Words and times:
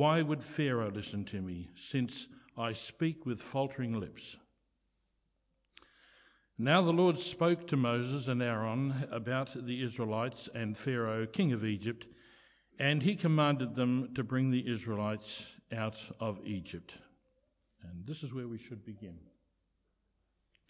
Why 0.00 0.22
would 0.22 0.42
Pharaoh 0.42 0.90
listen 0.90 1.26
to 1.26 1.42
me, 1.42 1.68
since 1.74 2.26
I 2.56 2.72
speak 2.72 3.26
with 3.26 3.38
faltering 3.38 4.00
lips? 4.00 4.34
Now 6.56 6.80
the 6.80 6.90
Lord 6.90 7.18
spoke 7.18 7.66
to 7.66 7.76
Moses 7.76 8.28
and 8.28 8.42
Aaron 8.42 8.94
about 9.10 9.54
the 9.54 9.82
Israelites 9.82 10.48
and 10.54 10.74
Pharaoh, 10.74 11.26
king 11.26 11.52
of 11.52 11.66
Egypt, 11.66 12.06
and 12.78 13.02
he 13.02 13.14
commanded 13.14 13.74
them 13.74 14.14
to 14.14 14.24
bring 14.24 14.50
the 14.50 14.66
Israelites 14.66 15.44
out 15.70 16.02
of 16.18 16.40
Egypt. 16.46 16.96
And 17.82 18.06
this 18.06 18.22
is 18.22 18.32
where 18.32 18.48
we 18.48 18.56
should 18.56 18.86
begin. 18.86 19.18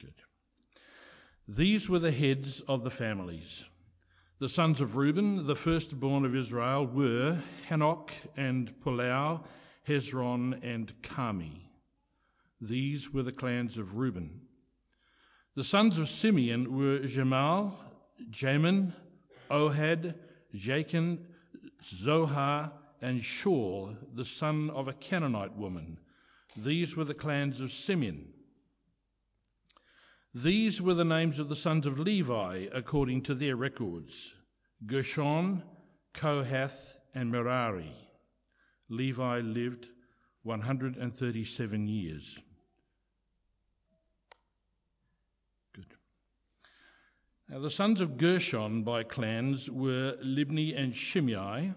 Good. 0.01 0.15
These 1.47 1.89
were 1.89 2.01
the 2.01 2.11
heads 2.11 2.63
of 2.63 2.83
the 2.83 2.91
families. 2.91 3.63
The 4.41 4.49
sons 4.49 4.81
of 4.81 4.97
Reuben, 4.97 5.47
the 5.47 5.55
firstborn 5.55 6.25
of 6.25 6.35
Israel, 6.35 6.87
were 6.87 7.39
Hanok 7.69 8.09
and 8.39 8.73
Pallu, 8.81 9.45
Hezron 9.87 10.59
and 10.63 10.91
Carmi. 11.03 11.61
These 12.59 13.13
were 13.13 13.23
the 13.23 13.33
clans 13.33 13.77
of 13.77 13.97
Reuben. 13.97 14.41
The 15.57 15.63
sons 15.63 15.99
of 15.99 16.09
Simeon 16.09 16.75
were 16.75 17.01
Jemuel, 17.01 17.75
Jamin, 18.31 18.95
Ohad, 19.51 20.15
Jachin, 20.55 21.19
Zohar, 21.85 22.73
and 23.03 23.21
Shaul, 23.21 23.95
the 24.15 24.25
son 24.25 24.71
of 24.71 24.89
a 24.89 24.95
Canaanite 24.95 25.55
woman. 25.55 25.99
These 26.57 26.97
were 26.97 27.05
the 27.05 27.13
clans 27.13 27.61
of 27.61 27.73
Simeon. 27.73 28.33
These 30.35 30.81
were 30.81 30.95
the 30.95 31.05
names 31.05 31.41
of 31.41 31.49
the 31.49 31.57
sons 31.57 31.87
of 31.87 31.99
Levi 31.99 32.69
according 32.73 33.23
to 33.23 33.35
their 33.35 33.57
records 33.57 34.33
Gershon, 34.87 35.65
Kohath, 36.15 36.97
and 37.15 37.33
Merari. 37.33 37.93
Levi 38.89 39.41
lived 39.41 39.89
137 40.45 41.89
years. 41.89 42.39
Good. 45.73 45.87
Now, 47.49 47.59
the 47.59 47.69
sons 47.69 48.01
of 48.01 48.17
Gershon 48.17 48.85
by 48.85 49.03
clans 49.03 49.69
were 49.69 50.17
Libni 50.23 50.79
and 50.79 50.95
Shimei. 50.95 51.75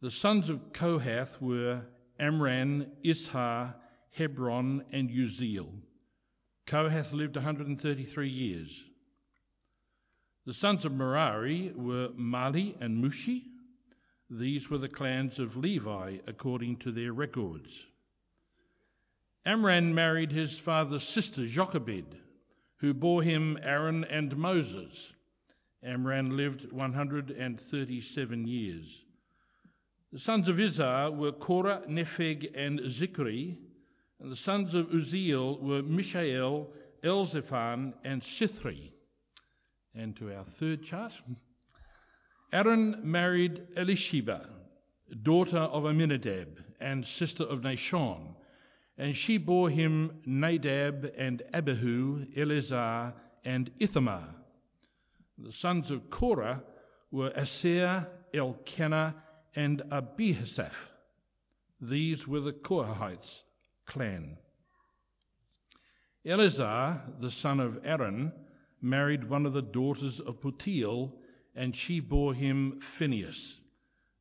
The 0.00 0.10
sons 0.10 0.50
of 0.50 0.72
Kohath 0.72 1.42
were 1.42 1.82
Amram, 2.20 2.86
Izhar, 3.04 3.74
Hebron, 4.12 4.84
and 4.92 5.10
Uzziel. 5.10 5.82
Kohath 6.70 7.12
lived 7.12 7.34
133 7.34 8.28
years. 8.28 8.84
The 10.46 10.52
sons 10.52 10.84
of 10.84 10.92
Merari 10.92 11.72
were 11.74 12.10
Mahli 12.10 12.80
and 12.80 13.02
Mushi. 13.02 13.42
These 14.30 14.70
were 14.70 14.78
the 14.78 14.88
clans 14.88 15.40
of 15.40 15.56
Levi 15.56 16.18
according 16.28 16.76
to 16.76 16.92
their 16.92 17.12
records. 17.12 17.84
Amram 19.44 19.96
married 19.96 20.30
his 20.30 20.60
father's 20.60 21.02
sister 21.02 21.44
Jochebed, 21.44 22.14
who 22.76 22.94
bore 22.94 23.24
him 23.24 23.58
Aaron 23.60 24.04
and 24.04 24.36
Moses. 24.36 25.12
Amram 25.82 26.36
lived 26.36 26.70
137 26.70 28.46
years. 28.46 29.04
The 30.12 30.20
sons 30.20 30.48
of 30.48 30.58
Izhar 30.58 31.16
were 31.16 31.32
Korah, 31.32 31.82
Nepheg, 31.88 32.52
and 32.54 32.78
Zichri. 32.82 33.56
And 34.20 34.30
the 34.30 34.36
sons 34.36 34.74
of 34.74 34.88
Uzziel 34.88 35.58
were 35.60 35.82
Mishael, 35.82 36.70
Elzaphan, 37.02 37.94
and 38.04 38.20
Sithri. 38.20 38.92
And 39.94 40.14
to 40.16 40.34
our 40.34 40.44
third 40.44 40.82
chart. 40.82 41.14
Aaron 42.52 43.00
married 43.02 43.66
Elisheba, 43.76 44.46
daughter 45.22 45.56
of 45.58 45.84
Amminadab 45.84 46.62
and 46.80 47.04
sister 47.04 47.44
of 47.44 47.62
Nahshon, 47.62 48.34
and 48.98 49.16
she 49.16 49.38
bore 49.38 49.70
him 49.70 50.20
Nadab 50.26 51.12
and 51.16 51.42
Abihu, 51.54 52.26
Eleazar, 52.36 53.14
and 53.44 53.70
Ithamar. 53.78 54.34
The 55.38 55.52
sons 55.52 55.90
of 55.90 56.10
Korah 56.10 56.62
were 57.10 57.32
Asir, 57.34 58.06
Elkanah, 58.34 59.14
and 59.56 59.80
Abiasaph. 59.90 60.90
These 61.80 62.28
were 62.28 62.40
the 62.40 62.52
Korahites 62.52 63.44
clan. 63.90 64.36
Eleazar, 66.24 67.02
the 67.18 67.30
son 67.30 67.58
of 67.58 67.80
Aaron, 67.84 68.30
married 68.80 69.28
one 69.28 69.46
of 69.46 69.52
the 69.52 69.62
daughters 69.62 70.20
of 70.20 70.40
Putiel, 70.40 71.12
and 71.56 71.74
she 71.74 71.98
bore 71.98 72.32
him 72.32 72.80
Phinehas. 72.80 73.56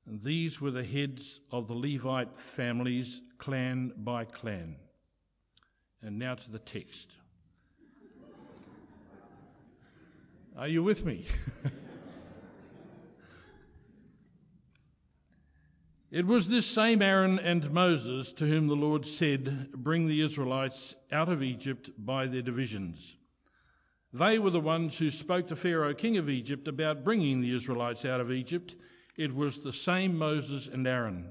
And 0.08 0.20
these 0.24 0.60
were 0.60 0.72
the 0.72 0.84
heads 0.84 1.40
of 1.52 1.68
the 1.68 1.76
Levite 1.76 2.36
families, 2.40 3.22
clan 3.38 3.94
by 3.98 4.26
clan. 4.26 4.76
And 6.02 6.18
now 6.18 6.34
to 6.34 6.52
the 6.52 6.58
text. 6.58 7.12
Are 10.58 10.68
you 10.68 10.82
with 10.82 11.06
me? 11.06 11.28
It 16.12 16.26
was 16.26 16.48
this 16.48 16.66
same 16.66 17.04
Aaron 17.04 17.38
and 17.38 17.70
Moses 17.70 18.34
to 18.34 18.48
whom 18.48 18.66
the 18.66 18.76
Lord 18.76 19.06
said, 19.06 19.72
Bring 19.72 20.08
the 20.08 20.22
Israelites 20.22 20.96
out 21.12 21.30
of 21.30 21.44
Egypt 21.44 21.92
by 22.00 22.26
their 22.26 22.42
divisions. 22.42 23.16
They 24.12 24.40
were 24.40 24.50
the 24.50 24.60
ones 24.60 24.98
who 24.98 25.12
spoke 25.12 25.48
to 25.50 25.56
Pharaoh, 25.56 25.94
king 25.94 26.18
of 26.18 26.28
Egypt, 26.28 26.68
about 26.68 27.04
bringing 27.04 27.42
the 27.42 27.54
Israelites 27.54 28.06
out 28.06 28.22
of 28.22 28.32
Egypt. 28.32 28.74
It 29.18 29.36
was 29.36 29.60
the 29.60 29.72
same 29.72 30.18
Moses 30.18 30.68
and 30.68 30.88
Aaron. 30.88 31.30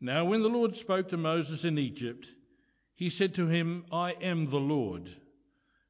Now, 0.00 0.24
when 0.26 0.42
the 0.42 0.48
Lord 0.48 0.76
spoke 0.76 1.08
to 1.08 1.16
Moses 1.16 1.64
in 1.64 1.76
Egypt, 1.76 2.28
he 2.94 3.10
said 3.10 3.34
to 3.34 3.48
him, 3.48 3.84
I 3.90 4.12
am 4.12 4.46
the 4.46 4.60
Lord. 4.60 5.10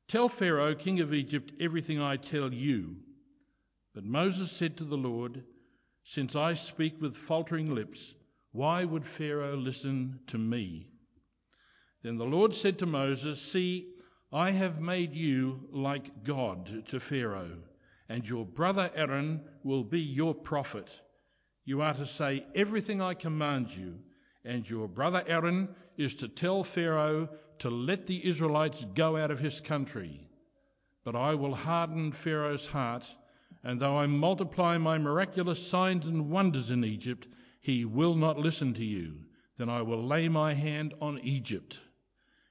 Tell 0.08 0.30
Pharaoh, 0.30 0.74
king 0.74 1.00
of 1.00 1.12
Egypt, 1.12 1.52
everything 1.60 2.00
I 2.00 2.16
tell 2.16 2.54
you. 2.54 2.96
But 3.94 4.04
Moses 4.04 4.50
said 4.50 4.78
to 4.78 4.84
the 4.84 4.96
Lord, 4.96 5.44
since 6.10 6.34
I 6.34 6.54
speak 6.54 7.00
with 7.00 7.16
faltering 7.16 7.72
lips, 7.72 8.16
why 8.50 8.84
would 8.84 9.06
Pharaoh 9.06 9.56
listen 9.56 10.18
to 10.26 10.38
me? 10.38 10.88
Then 12.02 12.16
the 12.16 12.24
Lord 12.24 12.52
said 12.52 12.80
to 12.80 12.86
Moses, 12.86 13.40
See, 13.40 13.94
I 14.32 14.50
have 14.50 14.80
made 14.80 15.14
you 15.14 15.68
like 15.70 16.24
God 16.24 16.88
to 16.88 16.98
Pharaoh, 16.98 17.58
and 18.08 18.28
your 18.28 18.44
brother 18.44 18.90
Aaron 18.92 19.40
will 19.62 19.84
be 19.84 20.00
your 20.00 20.34
prophet. 20.34 21.00
You 21.64 21.80
are 21.82 21.94
to 21.94 22.06
say 22.06 22.44
everything 22.56 23.00
I 23.00 23.14
command 23.14 23.76
you, 23.76 24.00
and 24.44 24.68
your 24.68 24.88
brother 24.88 25.22
Aaron 25.28 25.68
is 25.96 26.16
to 26.16 26.26
tell 26.26 26.64
Pharaoh 26.64 27.28
to 27.60 27.70
let 27.70 28.08
the 28.08 28.26
Israelites 28.26 28.84
go 28.96 29.16
out 29.16 29.30
of 29.30 29.38
his 29.38 29.60
country. 29.60 30.28
But 31.04 31.14
I 31.14 31.36
will 31.36 31.54
harden 31.54 32.10
Pharaoh's 32.10 32.66
heart 32.66 33.06
and 33.62 33.78
though 33.78 33.98
I 33.98 34.06
multiply 34.06 34.78
my 34.78 34.96
miraculous 34.96 35.64
signs 35.66 36.06
and 36.06 36.30
wonders 36.30 36.70
in 36.70 36.84
Egypt, 36.84 37.28
he 37.60 37.84
will 37.84 38.14
not 38.14 38.38
listen 38.38 38.72
to 38.74 38.84
you. 38.84 39.18
Then 39.58 39.68
I 39.68 39.82
will 39.82 40.02
lay 40.02 40.28
my 40.28 40.54
hand 40.54 40.94
on 41.00 41.18
Egypt, 41.18 41.78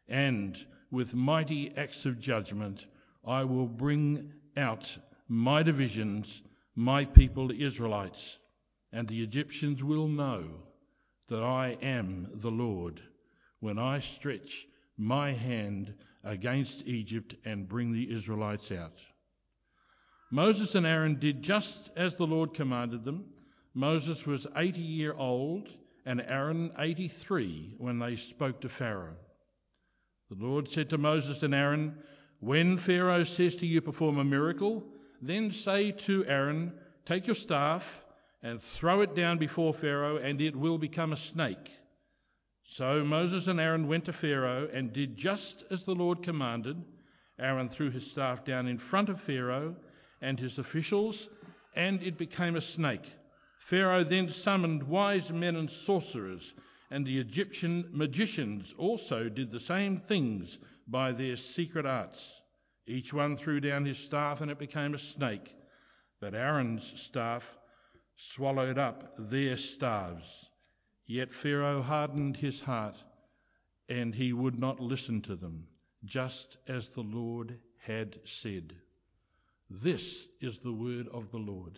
and 0.07 0.63
with 0.91 1.15
mighty 1.15 1.75
acts 1.75 2.05
of 2.05 2.19
judgment, 2.19 2.85
I 3.25 3.43
will 3.43 3.67
bring 3.67 4.31
out 4.55 4.95
my 5.27 5.63
divisions, 5.63 6.43
my 6.75 7.05
people, 7.05 7.47
the 7.47 7.63
Israelites, 7.63 8.37
and 8.91 9.07
the 9.07 9.23
Egyptians 9.23 9.83
will 9.83 10.07
know 10.07 10.47
that 11.27 11.43
I 11.43 11.77
am 11.81 12.29
the 12.33 12.51
Lord 12.51 13.01
when 13.59 13.79
I 13.79 13.99
stretch 13.99 14.67
my 14.97 15.31
hand 15.31 15.95
against 16.23 16.85
Egypt 16.85 17.33
and 17.45 17.67
bring 17.67 17.91
the 17.91 18.11
Israelites 18.11 18.71
out. 18.71 18.99
Moses 20.31 20.75
and 20.75 20.85
Aaron 20.85 21.17
did 21.19 21.41
just 21.41 21.89
as 21.95 22.15
the 22.15 22.27
Lord 22.27 22.53
commanded 22.53 23.03
them. 23.03 23.25
Moses 23.73 24.27
was 24.27 24.45
80 24.55 24.79
year 24.79 25.13
old 25.13 25.69
and 26.05 26.21
Aaron 26.21 26.71
83 26.77 27.75
when 27.77 27.99
they 27.99 28.15
spoke 28.15 28.61
to 28.61 28.69
Pharaoh. 28.69 29.15
The 30.29 30.45
Lord 30.45 30.67
said 30.67 30.89
to 30.91 30.97
Moses 30.97 31.41
and 31.41 31.55
Aaron, 31.55 31.97
When 32.39 32.77
Pharaoh 32.77 33.23
says 33.23 33.55
to 33.57 33.67
you, 33.67 33.81
perform 33.81 34.19
a 34.19 34.23
miracle, 34.23 34.83
then 35.21 35.49
say 35.49 35.91
to 35.91 36.25
Aaron, 36.25 36.73
Take 37.05 37.25
your 37.25 37.35
staff 37.35 38.05
and 38.43 38.61
throw 38.61 39.01
it 39.01 39.15
down 39.15 39.39
before 39.39 39.73
Pharaoh, 39.73 40.17
and 40.17 40.39
it 40.39 40.55
will 40.55 40.77
become 40.77 41.11
a 41.11 41.17
snake. 41.17 41.71
So 42.63 43.03
Moses 43.03 43.47
and 43.47 43.59
Aaron 43.59 43.87
went 43.87 44.05
to 44.05 44.13
Pharaoh 44.13 44.69
and 44.71 44.93
did 44.93 45.17
just 45.17 45.63
as 45.71 45.83
the 45.83 45.95
Lord 45.95 46.21
commanded. 46.21 46.77
Aaron 47.39 47.69
threw 47.69 47.89
his 47.89 48.09
staff 48.09 48.45
down 48.45 48.67
in 48.67 48.77
front 48.77 49.09
of 49.09 49.19
Pharaoh 49.19 49.75
and 50.21 50.39
his 50.39 50.59
officials, 50.59 51.29
and 51.75 52.01
it 52.03 52.17
became 52.17 52.55
a 52.55 52.61
snake. 52.61 53.05
Pharaoh 53.59 54.03
then 54.03 54.29
summoned 54.29 54.83
wise 54.83 55.31
men 55.31 55.55
and 55.55 55.69
sorcerers, 55.69 56.53
and 56.91 57.05
the 57.05 57.19
Egyptian 57.19 57.87
magicians 57.91 58.73
also 58.77 59.29
did 59.29 59.51
the 59.51 59.59
same 59.59 59.97
things 59.97 60.57
by 60.87 61.11
their 61.11 61.35
secret 61.35 61.85
arts. 61.85 62.41
Each 62.87 63.13
one 63.13 63.35
threw 63.35 63.59
down 63.59 63.85
his 63.85 63.99
staff, 63.99 64.41
and 64.41 64.49
it 64.49 64.57
became 64.57 64.95
a 64.95 64.97
snake. 64.97 65.55
But 66.19 66.33
Aaron's 66.33 66.99
staff 66.99 67.57
swallowed 68.15 68.79
up 68.79 69.13
their 69.17 69.55
staves. 69.55 70.49
Yet 71.05 71.31
Pharaoh 71.31 71.81
hardened 71.81 72.37
his 72.37 72.61
heart, 72.61 72.97
and 73.87 74.13
he 74.13 74.33
would 74.33 74.59
not 74.59 74.79
listen 74.79 75.21
to 75.23 75.35
them, 75.35 75.67
just 76.03 76.57
as 76.67 76.89
the 76.89 77.01
Lord 77.03 77.59
had 77.77 78.19
said. 78.25 78.75
This 79.71 80.27
is 80.41 80.57
the 80.57 80.71
word 80.71 81.07
of 81.13 81.29
the 81.29 81.37
Lord. 81.37 81.77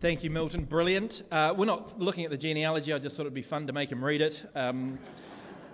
Thank 0.00 0.22
you, 0.22 0.30
Milton. 0.30 0.64
Brilliant. 0.64 1.24
Uh, 1.30 1.54
we're 1.56 1.66
not 1.66 2.00
looking 2.00 2.24
at 2.24 2.30
the 2.30 2.36
genealogy. 2.36 2.92
I 2.92 2.98
just 3.00 3.16
thought 3.16 3.22
it'd 3.22 3.34
be 3.34 3.42
fun 3.42 3.66
to 3.66 3.72
make 3.72 3.90
him 3.90 4.04
read 4.04 4.20
it. 4.20 4.44
Um, 4.54 5.00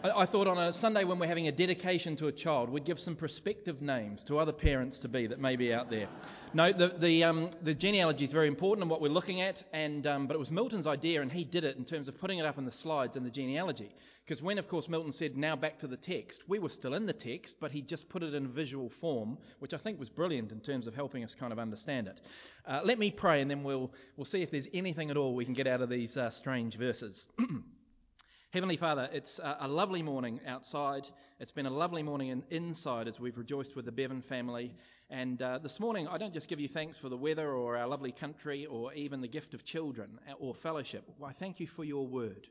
I, 0.03 0.23
I, 0.23 0.26
thought 0.26 0.47
on 0.47 0.59
a 0.59 0.73
Sunday 0.73 1.05
when 1.05 1.19
we're 1.19 1.26
having 1.29 1.49
a 1.49 1.53
dedication 1.53 2.17
to 2.17 2.29
a 2.29 2.32
child, 2.32 2.70
we'd 2.70 2.85
give 2.85 2.99
some 2.99 3.17
prospective 3.17 3.82
names 3.82 4.23
to 4.25 4.38
other 4.38 4.53
parents 4.53 4.99
to 5.00 5.09
be 5.09 5.26
that 5.26 5.41
may 5.41 5.56
be 5.56 5.75
out 5.75 5.91
there. 5.91 6.09
No, 6.55 6.73
the 6.73 6.89
the, 6.89 7.25
um, 7.25 7.50
the 7.62 7.75
genealogy 7.75 8.25
is 8.25 8.33
very 8.33 8.49
important 8.49 8.83
in 8.85 8.89
what 8.89 9.00
we're 9.00 9.09
looking 9.09 9.43
at, 9.43 9.62
and 9.73 10.06
um, 10.06 10.27
but 10.27 10.35
it 10.35 10.39
was 10.39 10.50
Milton's 10.50 10.87
idea, 10.87 11.21
and 11.21 11.31
he 11.31 11.45
did 11.45 11.65
it 11.65 11.77
in 11.77 11.85
terms 11.85 12.09
of 12.09 12.19
putting 12.19 12.39
it 12.39 12.47
up 12.47 12.56
in 12.56 12.65
the 12.65 12.73
slides 12.73 13.17
and 13.17 13.27
the 13.27 13.31
genealogy. 13.31 13.95
Because 14.25 14.43
when, 14.43 14.59
of 14.59 14.69
course, 14.69 14.91
Milton 14.91 15.11
said, 15.11 15.39
now 15.39 15.56
back 15.56 15.79
to 15.79 15.87
the 15.87 15.97
text, 15.97 16.43
we 16.49 16.59
were 16.59 16.69
still 16.69 16.93
in 16.93 17.06
the 17.06 17.15
text, 17.15 17.56
but 17.61 17.71
he 17.71 17.81
just 17.81 18.11
put 18.11 18.23
it 18.23 18.35
in 18.35 18.47
visual 18.47 18.91
form, 18.91 19.39
which 19.59 19.73
I 19.73 19.79
think 19.79 19.99
was 19.99 20.11
brilliant 20.11 20.53
in 20.53 20.61
terms 20.61 20.87
of 20.87 20.95
helping 20.95 21.25
us 21.25 21.35
kind 21.35 21.50
of 21.50 21.59
understand 21.59 22.09
it. 22.09 22.21
Uh, 22.67 22.83
let 22.85 22.99
me 22.99 23.11
pray, 23.11 23.41
and 23.41 23.51
then 23.51 23.62
we'll, 23.62 23.91
we'll 24.17 24.27
see 24.27 24.43
if 24.43 24.51
there's 24.51 24.69
anything 24.75 25.11
at 25.11 25.17
all 25.17 25.35
we 25.35 25.47
can 25.47 25.55
get 25.55 25.67
out 25.67 25.81
of 25.81 25.89
these 25.89 26.19
uh, 26.19 26.29
strange 26.29 26.77
verses. 26.77 27.27
Heavenly 28.51 28.77
Father, 28.77 29.09
it's 29.12 29.41
a 29.43 29.69
lovely 29.69 30.03
morning 30.03 30.41
outside. 30.47 31.06
It's 31.39 31.53
been 31.53 31.67
a 31.67 31.71
lovely 31.71 32.03
morning 32.03 32.29
in, 32.29 32.43
inside 32.49 33.06
as 33.06 33.21
we've 33.21 33.37
rejoiced 33.37 33.77
with 33.77 33.85
the 33.85 33.93
Bevan 33.93 34.23
family. 34.23 34.75
And 35.10 35.40
uh, 35.40 35.58
this 35.58 35.81
morning, 35.81 36.06
I 36.06 36.19
don't 36.19 36.34
just 36.34 36.50
give 36.50 36.60
you 36.60 36.69
thanks 36.69 36.99
for 36.99 37.08
the 37.08 37.16
weather 37.16 37.50
or 37.50 37.78
our 37.78 37.87
lovely 37.87 38.12
country 38.12 38.66
or 38.66 38.93
even 38.93 39.22
the 39.22 39.28
gift 39.28 39.55
of 39.55 39.64
children 39.64 40.19
or 40.38 40.55
fellowship. 40.55 41.02
I 41.25 41.32
thank 41.32 41.60
you 41.60 41.66
for 41.66 41.82
your 41.82 42.06
word. 42.06 42.46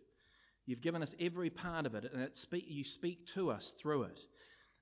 You've 0.65 0.81
given 0.81 1.03
us 1.03 1.13
every 1.19 1.51
part 1.51 1.85
of 1.85 1.93
it, 1.93 2.11
and 2.11 2.35
speak, 2.35 2.65
you 2.67 2.83
speak 2.83 3.27
to 3.27 3.51
us 3.51 3.75
through 3.79 4.03
it. 4.03 4.25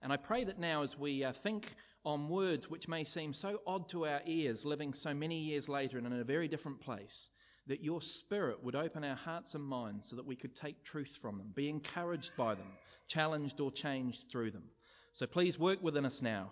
And 0.02 0.14
I 0.14 0.16
pray 0.16 0.46
that 0.46 0.58
now, 0.58 0.84
as 0.84 0.98
we 0.98 1.26
uh, 1.26 1.34
think 1.34 1.76
on 2.06 2.30
words 2.30 2.70
which 2.70 2.88
may 2.88 3.04
seem 3.04 3.34
so 3.34 3.60
odd 3.68 3.90
to 3.90 4.06
our 4.06 4.22
ears, 4.26 4.64
living 4.64 4.94
so 4.94 5.14
many 5.14 5.38
years 5.38 5.68
later 5.68 5.98
and 5.98 6.08
in 6.08 6.14
a 6.14 6.24
very 6.24 6.48
different 6.48 6.80
place, 6.80 7.30
that 7.68 7.84
your 7.84 8.02
Spirit 8.02 8.64
would 8.64 8.76
open 8.76 9.04
our 9.04 9.18
hearts 9.18 9.54
and 9.54 9.64
minds 9.64 10.10
so 10.10 10.16
that 10.16 10.26
we 10.26 10.38
could 10.38 10.56
take 10.56 10.86
truth 10.86 11.18
from 11.22 11.38
them, 11.38 11.52
be 11.54 11.70
encouraged 11.70 12.32
by 12.38 12.56
them, 12.56 12.68
challenged 13.10 13.60
or 13.60 13.70
changed 13.70 14.32
through 14.32 14.52
them. 14.52 14.64
So 15.12 15.26
please 15.26 15.60
work 15.60 15.82
within 15.82 16.06
us 16.06 16.22
now, 16.22 16.52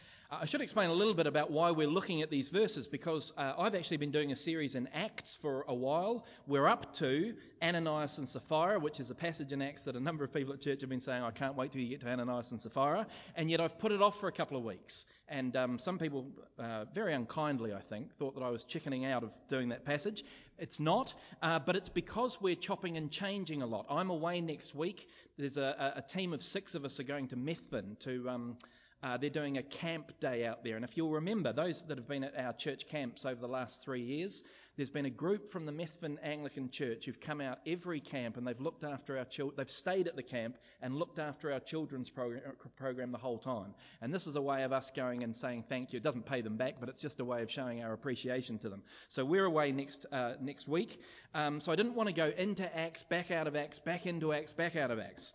I 0.33 0.45
should 0.45 0.61
explain 0.61 0.89
a 0.89 0.93
little 0.93 1.13
bit 1.13 1.27
about 1.27 1.51
why 1.51 1.71
we're 1.71 1.89
looking 1.89 2.21
at 2.21 2.29
these 2.29 2.47
verses 2.47 2.87
because 2.87 3.33
uh, 3.35 3.51
I've 3.59 3.75
actually 3.75 3.97
been 3.97 4.11
doing 4.11 4.31
a 4.31 4.35
series 4.37 4.75
in 4.75 4.87
Acts 4.93 5.35
for 5.35 5.65
a 5.67 5.75
while. 5.75 6.25
We're 6.47 6.69
up 6.69 6.93
to 6.95 7.33
Ananias 7.61 8.17
and 8.17 8.29
Sapphira, 8.29 8.79
which 8.79 9.01
is 9.01 9.11
a 9.11 9.15
passage 9.15 9.51
in 9.51 9.61
Acts 9.61 9.83
that 9.83 9.97
a 9.97 9.99
number 9.99 10.23
of 10.23 10.33
people 10.33 10.53
at 10.53 10.61
church 10.61 10.79
have 10.79 10.89
been 10.89 11.01
saying, 11.01 11.21
I 11.21 11.31
can't 11.31 11.55
wait 11.55 11.73
till 11.73 11.81
you 11.81 11.89
get 11.89 11.99
to 11.99 12.07
Ananias 12.07 12.51
and 12.51 12.61
Sapphira. 12.61 13.07
And 13.35 13.51
yet 13.51 13.59
I've 13.59 13.77
put 13.77 13.91
it 13.91 14.01
off 14.01 14.21
for 14.21 14.29
a 14.29 14.31
couple 14.31 14.55
of 14.55 14.63
weeks. 14.63 15.05
And 15.27 15.53
um, 15.57 15.77
some 15.77 15.99
people, 15.99 16.25
uh, 16.57 16.85
very 16.95 17.13
unkindly, 17.13 17.73
I 17.73 17.81
think, 17.81 18.15
thought 18.15 18.33
that 18.35 18.43
I 18.43 18.51
was 18.51 18.63
chickening 18.63 19.03
out 19.03 19.23
of 19.23 19.31
doing 19.49 19.67
that 19.69 19.83
passage. 19.83 20.23
It's 20.57 20.79
not, 20.79 21.13
uh, 21.41 21.59
but 21.59 21.75
it's 21.75 21.89
because 21.89 22.39
we're 22.39 22.55
chopping 22.55 22.95
and 22.95 23.11
changing 23.11 23.63
a 23.63 23.67
lot. 23.67 23.85
I'm 23.89 24.09
away 24.09 24.39
next 24.39 24.75
week. 24.75 25.09
There's 25.37 25.57
a, 25.57 25.93
a 25.97 26.01
team 26.01 26.31
of 26.31 26.41
six 26.41 26.73
of 26.73 26.85
us 26.85 27.01
are 27.01 27.03
going 27.03 27.27
to 27.27 27.35
Methven 27.35 27.99
to. 27.99 28.29
Um, 28.29 28.55
uh, 29.03 29.17
they're 29.17 29.29
doing 29.29 29.57
a 29.57 29.63
camp 29.63 30.11
day 30.19 30.45
out 30.45 30.63
there. 30.63 30.75
And 30.75 30.85
if 30.85 30.95
you'll 30.95 31.11
remember, 31.11 31.53
those 31.53 31.83
that 31.85 31.97
have 31.97 32.07
been 32.07 32.23
at 32.23 32.37
our 32.37 32.53
church 32.53 32.87
camps 32.87 33.25
over 33.25 33.39
the 33.39 33.47
last 33.47 33.81
three 33.81 34.01
years, 34.01 34.43
there's 34.77 34.89
been 34.89 35.05
a 35.05 35.11
group 35.11 35.51
from 35.51 35.65
the 35.65 35.71
Methven 35.71 36.17
Anglican 36.23 36.69
Church 36.69 37.05
who've 37.05 37.19
come 37.19 37.41
out 37.41 37.59
every 37.67 37.99
camp 37.99 38.37
and 38.37 38.47
they've 38.47 38.59
looked 38.59 38.83
after 38.83 39.17
our 39.17 39.25
children. 39.25 39.55
They've 39.57 39.69
stayed 39.69 40.07
at 40.07 40.15
the 40.15 40.23
camp 40.23 40.57
and 40.81 40.95
looked 40.95 41.19
after 41.19 41.51
our 41.51 41.59
children's 41.59 42.09
program, 42.09 42.53
program 42.77 43.11
the 43.11 43.17
whole 43.17 43.37
time. 43.37 43.73
And 44.01 44.13
this 44.13 44.27
is 44.27 44.37
a 44.37 44.41
way 44.41 44.63
of 44.63 44.71
us 44.71 44.91
going 44.91 45.23
and 45.23 45.35
saying 45.35 45.65
thank 45.67 45.93
you. 45.93 45.97
It 45.97 46.03
doesn't 46.03 46.25
pay 46.25 46.41
them 46.41 46.55
back, 46.55 46.75
but 46.79 46.87
it's 46.87 47.01
just 47.01 47.19
a 47.19 47.25
way 47.25 47.41
of 47.41 47.51
showing 47.51 47.83
our 47.83 47.93
appreciation 47.93 48.59
to 48.59 48.69
them. 48.69 48.83
So 49.09 49.25
we're 49.25 49.45
away 49.45 49.71
next 49.71 50.05
uh, 50.11 50.33
next 50.39 50.67
week. 50.67 51.01
Um, 51.33 51.59
so 51.59 51.71
I 51.71 51.75
didn't 51.75 51.95
want 51.95 52.09
to 52.09 52.15
go 52.15 52.31
into 52.37 52.77
Acts, 52.77 53.03
back 53.03 53.31
out 53.31 53.47
of 53.47 53.55
Acts, 53.55 53.79
back 53.79 54.05
into 54.05 54.31
Acts, 54.33 54.53
back 54.53 54.75
out 54.75 54.91
of 54.91 54.99
Acts. 54.99 55.33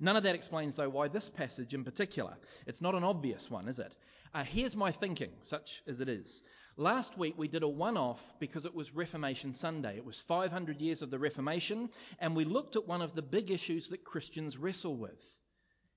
None 0.00 0.16
of 0.16 0.22
that 0.22 0.34
explains, 0.34 0.76
though, 0.76 0.88
why 0.88 1.08
this 1.08 1.28
passage 1.28 1.74
in 1.74 1.84
particular. 1.84 2.36
It's 2.66 2.82
not 2.82 2.94
an 2.94 3.04
obvious 3.04 3.50
one, 3.50 3.68
is 3.68 3.78
it? 3.78 3.94
Uh, 4.32 4.44
here's 4.44 4.76
my 4.76 4.92
thinking, 4.92 5.32
such 5.42 5.82
as 5.86 6.00
it 6.00 6.08
is. 6.08 6.42
Last 6.76 7.18
week 7.18 7.34
we 7.36 7.48
did 7.48 7.64
a 7.64 7.68
one 7.68 7.96
off 7.96 8.22
because 8.38 8.64
it 8.64 8.74
was 8.74 8.94
Reformation 8.94 9.52
Sunday. 9.52 9.96
It 9.96 10.04
was 10.04 10.20
500 10.20 10.80
years 10.80 11.02
of 11.02 11.10
the 11.10 11.18
Reformation, 11.18 11.90
and 12.20 12.36
we 12.36 12.44
looked 12.44 12.76
at 12.76 12.86
one 12.86 13.02
of 13.02 13.14
the 13.14 13.22
big 13.22 13.50
issues 13.50 13.88
that 13.88 14.04
Christians 14.04 14.56
wrestle 14.56 14.96
with. 14.96 15.20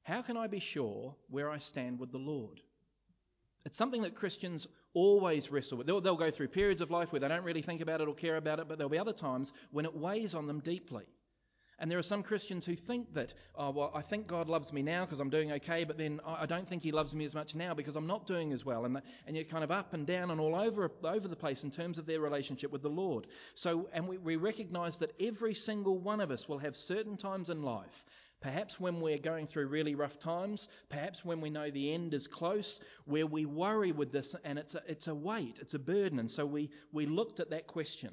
How 0.02 0.24
can 0.24 0.38
I 0.38 0.48
be 0.48 0.60
sure 0.60 1.16
where 1.30 1.52
I 1.52 1.60
stand 1.60 2.00
with 2.00 2.12
the 2.12 2.18
Lord? 2.18 2.60
It's 3.66 3.78
something 3.78 4.02
that 4.02 4.16
Christians 4.16 4.68
always 4.96 5.52
wrestle 5.52 5.78
with. 5.78 5.86
They'll, 5.86 6.02
they'll, 6.02 6.16
go 6.16 6.32
through 6.32 6.48
periods 6.48 6.82
of 6.82 6.90
life 6.90 7.12
where 7.12 7.20
they 7.20 7.28
don't 7.28 7.44
really 7.44 7.62
think 7.62 7.82
about 7.82 8.02
it 8.02 8.08
or 8.08 8.16
care 8.16 8.38
about 8.38 8.60
it, 8.60 8.68
but 8.68 8.80
there'll 8.80 8.90
be 8.90 8.98
other 8.98 9.14
times 9.14 9.54
when 9.70 9.86
it 9.86 9.96
weighs 9.96 10.34
on 10.34 10.48
them 10.48 10.60
deeply. 10.60 11.06
And 11.82 11.92
there 11.92 12.00
are 12.00 12.04
some 12.04 12.24
Christians 12.24 12.66
who 12.66 12.76
think 12.76 13.14
that, 13.16 13.34
oh, 13.56 13.72
well, 13.72 13.92
I 13.94 14.02
think 14.02 14.28
God 14.28 14.48
loves 14.48 14.72
me 14.72 14.82
now 14.82 15.04
because 15.04 15.20
I'm 15.20 15.30
doing 15.30 15.52
okay, 15.54 15.84
but 15.84 15.98
then 15.98 16.22
I 16.26 16.46
don't 16.46 16.68
think 16.68 16.84
He 16.84 16.94
loves 16.94 17.14
me 17.14 17.26
as 17.26 17.36
much 17.36 17.56
now 17.56 17.74
because 17.74 17.98
I'm 17.98 18.08
not 18.08 18.26
doing 18.26 18.54
as 18.54 18.64
well. 18.64 18.86
And, 18.86 19.02
and 19.28 19.36
you're 19.36 19.44
kind 19.44 19.64
of 19.64 19.72
up 19.72 19.94
and 19.94 20.06
down 20.06 20.32
and 20.32 20.40
all 20.40 20.56
over, 20.56 20.90
over 21.04 21.28
the 21.28 21.36
place 21.36 21.66
in 21.66 21.72
terms 21.72 21.98
of 21.98 22.06
their 22.06 22.22
relationship 22.22 22.72
with 22.72 22.84
the 22.84 22.90
Lord. 22.90 23.28
So, 23.56 23.90
and 23.92 24.08
we, 24.08 24.18
we 24.18 24.36
recognize 24.38 24.98
that 25.00 25.12
every 25.20 25.54
single 25.54 25.98
one 25.98 26.22
of 26.22 26.32
us 26.32 26.48
will 26.48 26.60
have 26.60 26.78
certain 26.78 27.18
times 27.18 27.50
in 27.50 27.64
life 27.64 28.06
Perhaps 28.42 28.80
when 28.80 29.00
we're 29.00 29.20
going 29.20 29.46
through 29.46 29.68
really 29.68 29.94
rough 29.94 30.18
times, 30.18 30.68
perhaps 30.90 31.24
when 31.24 31.42
we 31.42 31.52
know 31.52 31.70
the 31.70 31.94
end 31.94 32.16
is 32.16 32.26
close, 32.26 32.82
where 33.06 33.28
we 33.28 33.46
worry 33.46 33.92
with 33.92 34.12
this 34.12 34.36
and 34.44 34.58
it's 34.58 34.74
a, 34.74 34.82
it's 34.88 35.08
a 35.08 35.14
weight, 35.14 35.60
it's 35.62 35.76
a 35.76 35.80
burden. 35.80 36.18
And 36.18 36.30
so 36.30 36.44
we, 36.44 36.72
we 36.92 37.06
looked 37.06 37.40
at 37.40 37.52
that 37.52 37.68
question. 37.68 38.12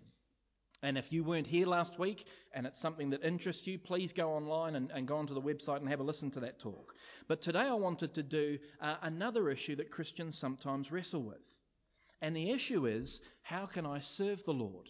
And 0.83 0.97
if 0.97 1.13
you 1.13 1.25
weren't 1.25 1.47
here 1.47 1.67
last 1.67 1.99
week 1.99 2.27
and 2.53 2.67
it's 2.67 2.79
something 2.79 3.11
that 3.11 3.25
interests 3.25 3.67
you, 3.67 3.79
please 3.79 4.13
go 4.13 4.31
online 4.31 4.77
and, 4.77 4.91
and 4.93 5.09
go 5.09 5.17
onto 5.17 5.35
the 5.35 5.43
website 5.43 5.79
and 5.79 5.89
have 5.89 6.01
a 6.01 6.05
listen 6.05 6.31
to 6.33 6.41
that 6.41 6.61
talk. 6.61 6.95
But 7.27 7.43
today 7.43 7.61
I 7.61 7.75
wanted 7.75 8.15
to 8.15 8.23
do 8.23 8.59
uh, 8.81 8.97
another 9.03 9.51
issue 9.51 9.75
that 9.77 9.91
Christians 9.91 10.39
sometimes 10.39 10.93
wrestle 10.93 11.23
with. 11.23 11.55
And 12.21 12.35
the 12.35 12.51
issue 12.51 12.87
is 12.87 13.21
how 13.43 13.67
can 13.67 13.87
I 13.87 14.01
serve 14.01 14.45
the 14.45 14.55
Lord? 14.55 14.89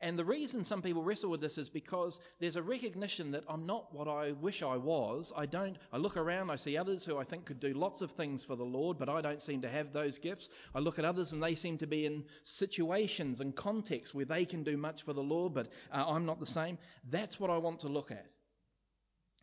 And 0.00 0.16
the 0.16 0.24
reason 0.24 0.62
some 0.62 0.80
people 0.80 1.02
wrestle 1.02 1.30
with 1.30 1.40
this 1.40 1.58
is 1.58 1.68
because 1.68 2.20
there's 2.38 2.54
a 2.54 2.62
recognition 2.62 3.32
that 3.32 3.42
I'm 3.48 3.66
not 3.66 3.92
what 3.92 4.06
I 4.06 4.30
wish 4.30 4.62
I 4.62 4.76
was. 4.76 5.32
I 5.36 5.46
don't, 5.46 5.76
I 5.92 5.96
look 5.96 6.16
around, 6.16 6.50
I 6.50 6.56
see 6.56 6.76
others 6.76 7.04
who 7.04 7.18
I 7.18 7.24
think 7.24 7.46
could 7.46 7.58
do 7.58 7.74
lots 7.74 8.00
of 8.00 8.12
things 8.12 8.44
for 8.44 8.54
the 8.54 8.64
Lord, 8.64 8.96
but 8.96 9.08
I 9.08 9.20
don't 9.20 9.42
seem 9.42 9.62
to 9.62 9.68
have 9.68 9.92
those 9.92 10.18
gifts. 10.18 10.50
I 10.72 10.78
look 10.78 11.00
at 11.00 11.04
others 11.04 11.32
and 11.32 11.42
they 11.42 11.56
seem 11.56 11.78
to 11.78 11.88
be 11.88 12.06
in 12.06 12.24
situations 12.44 13.40
and 13.40 13.56
contexts 13.56 14.14
where 14.14 14.24
they 14.24 14.44
can 14.44 14.62
do 14.62 14.76
much 14.76 15.02
for 15.02 15.12
the 15.12 15.22
Lord, 15.22 15.52
but 15.52 15.66
uh, 15.92 16.04
I'm 16.06 16.26
not 16.26 16.38
the 16.38 16.46
same. 16.46 16.78
That's 17.10 17.40
what 17.40 17.50
I 17.50 17.58
want 17.58 17.80
to 17.80 17.88
look 17.88 18.12
at. 18.12 18.26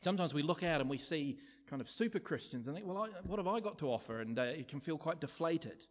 Sometimes 0.04 0.34
we 0.34 0.42
look 0.42 0.64
out 0.64 0.80
and 0.80 0.90
we 0.90 1.00
see 1.00 1.38
kind 1.70 1.82
of 1.82 1.90
super 1.90 2.20
Christians 2.20 2.68
and 2.68 2.78
think, 2.78 2.88
well, 2.88 3.04
I, 3.04 3.10
what 3.28 3.40
have 3.40 3.48
I 3.48 3.60
got 3.60 3.80
to 3.80 3.88
offer? 3.88 4.22
And 4.22 4.40
uh, 4.40 4.44
it 4.44 4.70
can 4.70 4.80
feel 4.80 4.98
quite 4.98 5.20
deflated. 5.20 5.84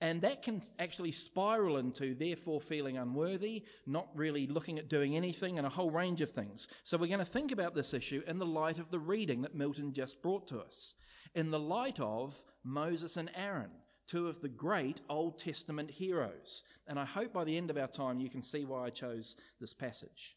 And 0.00 0.22
that 0.22 0.42
can 0.42 0.62
actually 0.78 1.12
spiral 1.12 1.76
into, 1.76 2.14
therefore, 2.14 2.60
feeling 2.60 2.96
unworthy, 2.96 3.64
not 3.86 4.08
really 4.14 4.46
looking 4.46 4.78
at 4.78 4.88
doing 4.88 5.14
anything, 5.14 5.58
and 5.58 5.66
a 5.66 5.70
whole 5.70 5.90
range 5.90 6.22
of 6.22 6.30
things. 6.30 6.68
So, 6.84 6.96
we're 6.96 7.08
going 7.08 7.18
to 7.18 7.24
think 7.24 7.52
about 7.52 7.74
this 7.74 7.92
issue 7.92 8.22
in 8.26 8.38
the 8.38 8.46
light 8.46 8.78
of 8.78 8.90
the 8.90 8.98
reading 8.98 9.42
that 9.42 9.54
Milton 9.54 9.92
just 9.92 10.22
brought 10.22 10.46
to 10.48 10.60
us, 10.60 10.94
in 11.34 11.50
the 11.50 11.60
light 11.60 12.00
of 12.00 12.42
Moses 12.64 13.18
and 13.18 13.30
Aaron, 13.34 13.70
two 14.06 14.28
of 14.28 14.40
the 14.40 14.48
great 14.48 15.00
Old 15.08 15.38
Testament 15.38 15.90
heroes. 15.90 16.62
And 16.86 16.98
I 16.98 17.04
hope 17.04 17.32
by 17.32 17.44
the 17.44 17.56
end 17.56 17.70
of 17.70 17.76
our 17.76 17.86
time 17.86 18.20
you 18.20 18.30
can 18.30 18.42
see 18.42 18.64
why 18.64 18.86
I 18.86 18.90
chose 18.90 19.36
this 19.60 19.74
passage. 19.74 20.36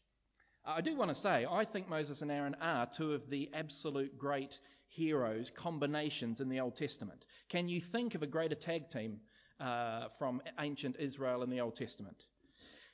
I 0.64 0.80
do 0.80 0.96
want 0.96 1.10
to 1.10 1.20
say, 1.20 1.46
I 1.50 1.64
think 1.64 1.88
Moses 1.88 2.22
and 2.22 2.30
Aaron 2.30 2.56
are 2.60 2.86
two 2.86 3.12
of 3.12 3.28
the 3.28 3.50
absolute 3.52 4.16
great 4.16 4.58
heroes, 4.88 5.50
combinations 5.50 6.40
in 6.40 6.48
the 6.48 6.60
Old 6.60 6.76
Testament. 6.76 7.24
Can 7.48 7.68
you 7.68 7.80
think 7.80 8.14
of 8.14 8.22
a 8.22 8.26
greater 8.26 8.54
tag 8.54 8.88
team 8.88 9.20
uh, 9.60 10.08
from 10.18 10.42
ancient 10.60 10.96
Israel 10.98 11.42
in 11.42 11.50
the 11.50 11.60
Old 11.60 11.76
Testament. 11.76 12.24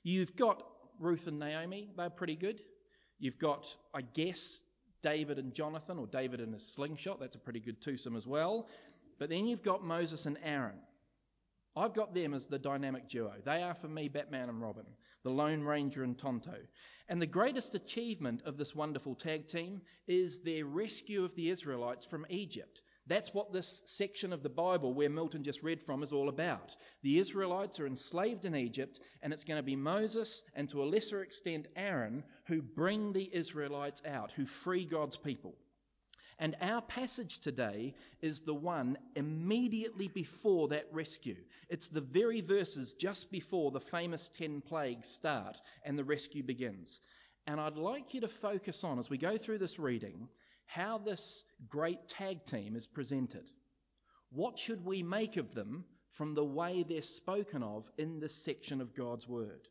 You've 0.02 0.36
got 0.36 0.62
Ruth 0.98 1.26
and 1.26 1.38
Naomi, 1.38 1.90
they're 1.96 2.10
pretty 2.10 2.36
good. 2.36 2.62
You've 3.18 3.38
got, 3.38 3.74
I 3.94 4.02
guess, 4.02 4.62
David 5.02 5.38
and 5.38 5.54
Jonathan, 5.54 5.98
or 5.98 6.06
David 6.06 6.40
and 6.40 6.52
his 6.52 6.66
slingshot, 6.66 7.20
that's 7.20 7.36
a 7.36 7.38
pretty 7.38 7.60
good 7.60 7.80
twosome 7.80 8.16
as 8.16 8.26
well. 8.26 8.68
But 9.18 9.28
then 9.28 9.46
you've 9.46 9.62
got 9.62 9.84
Moses 9.84 10.26
and 10.26 10.38
Aaron. 10.42 10.78
I've 11.76 11.94
got 11.94 12.14
them 12.14 12.34
as 12.34 12.46
the 12.46 12.58
dynamic 12.58 13.08
duo. 13.08 13.34
They 13.44 13.62
are 13.62 13.74
for 13.74 13.88
me 13.88 14.08
Batman 14.08 14.48
and 14.48 14.60
Robin, 14.60 14.86
the 15.22 15.30
Lone 15.30 15.62
Ranger 15.62 16.02
and 16.02 16.18
Tonto. 16.18 16.56
And 17.08 17.20
the 17.20 17.26
greatest 17.26 17.74
achievement 17.74 18.42
of 18.44 18.56
this 18.56 18.74
wonderful 18.74 19.14
tag 19.14 19.46
team 19.46 19.80
is 20.06 20.42
their 20.42 20.64
rescue 20.64 21.24
of 21.24 21.34
the 21.36 21.50
Israelites 21.50 22.06
from 22.06 22.26
Egypt. 22.28 22.82
That's 23.10 23.34
what 23.34 23.52
this 23.52 23.82
section 23.86 24.32
of 24.32 24.44
the 24.44 24.48
Bible, 24.48 24.94
where 24.94 25.10
Milton 25.10 25.42
just 25.42 25.64
read 25.64 25.82
from, 25.82 26.04
is 26.04 26.12
all 26.12 26.28
about. 26.28 26.76
The 27.02 27.18
Israelites 27.18 27.80
are 27.80 27.86
enslaved 27.88 28.44
in 28.44 28.54
Egypt, 28.54 29.00
and 29.20 29.32
it's 29.32 29.42
going 29.42 29.58
to 29.58 29.64
be 29.64 29.74
Moses 29.74 30.44
and 30.54 30.68
to 30.70 30.80
a 30.80 30.86
lesser 30.86 31.20
extent 31.20 31.66
Aaron 31.74 32.22
who 32.46 32.62
bring 32.62 33.12
the 33.12 33.28
Israelites 33.32 34.00
out, 34.06 34.30
who 34.30 34.46
free 34.46 34.84
God's 34.84 35.16
people. 35.16 35.56
And 36.38 36.54
our 36.60 36.82
passage 36.82 37.40
today 37.40 37.94
is 38.22 38.42
the 38.42 38.54
one 38.54 38.96
immediately 39.16 40.06
before 40.06 40.68
that 40.68 40.86
rescue. 40.92 41.36
It's 41.68 41.88
the 41.88 42.00
very 42.00 42.42
verses 42.42 42.92
just 42.94 43.32
before 43.32 43.72
the 43.72 43.80
famous 43.80 44.28
10 44.28 44.60
plagues 44.60 45.08
start 45.08 45.60
and 45.84 45.98
the 45.98 46.04
rescue 46.04 46.44
begins. 46.44 47.00
And 47.48 47.60
I'd 47.60 47.76
like 47.76 48.14
you 48.14 48.20
to 48.20 48.28
focus 48.28 48.84
on, 48.84 49.00
as 49.00 49.10
we 49.10 49.18
go 49.18 49.36
through 49.36 49.58
this 49.58 49.80
reading, 49.80 50.28
how 50.70 50.98
this 50.98 51.42
great 51.68 52.06
tag 52.06 52.46
team 52.46 52.76
is 52.76 52.86
presented. 52.86 53.50
What 54.30 54.56
should 54.56 54.84
we 54.84 55.02
make 55.02 55.36
of 55.36 55.52
them 55.52 55.84
from 56.12 56.34
the 56.34 56.44
way 56.44 56.84
they're 56.84 57.02
spoken 57.02 57.64
of 57.64 57.90
in 57.98 58.20
this 58.20 58.34
section 58.44 58.80
of 58.80 58.94
God's 58.94 59.26
Word? 59.26 59.66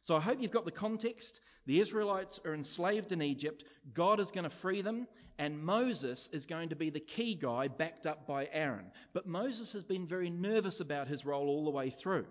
So 0.00 0.16
I 0.16 0.20
hope 0.20 0.40
you've 0.40 0.50
got 0.50 0.64
the 0.64 0.70
context. 0.70 1.40
The 1.66 1.80
Israelites 1.80 2.40
are 2.46 2.54
enslaved 2.54 3.12
in 3.12 3.20
Egypt. 3.20 3.64
God 3.92 4.18
is 4.18 4.30
going 4.30 4.44
to 4.44 4.50
free 4.50 4.80
them, 4.80 5.06
and 5.38 5.62
Moses 5.62 6.30
is 6.32 6.46
going 6.46 6.70
to 6.70 6.76
be 6.76 6.88
the 6.88 6.98
key 6.98 7.34
guy 7.34 7.68
backed 7.68 8.06
up 8.06 8.26
by 8.26 8.48
Aaron. 8.52 8.90
But 9.12 9.26
Moses 9.26 9.70
has 9.72 9.82
been 9.82 10.06
very 10.06 10.30
nervous 10.30 10.80
about 10.80 11.08
his 11.08 11.26
role 11.26 11.48
all 11.48 11.66
the 11.66 11.70
way 11.70 11.90
through. 11.90 12.26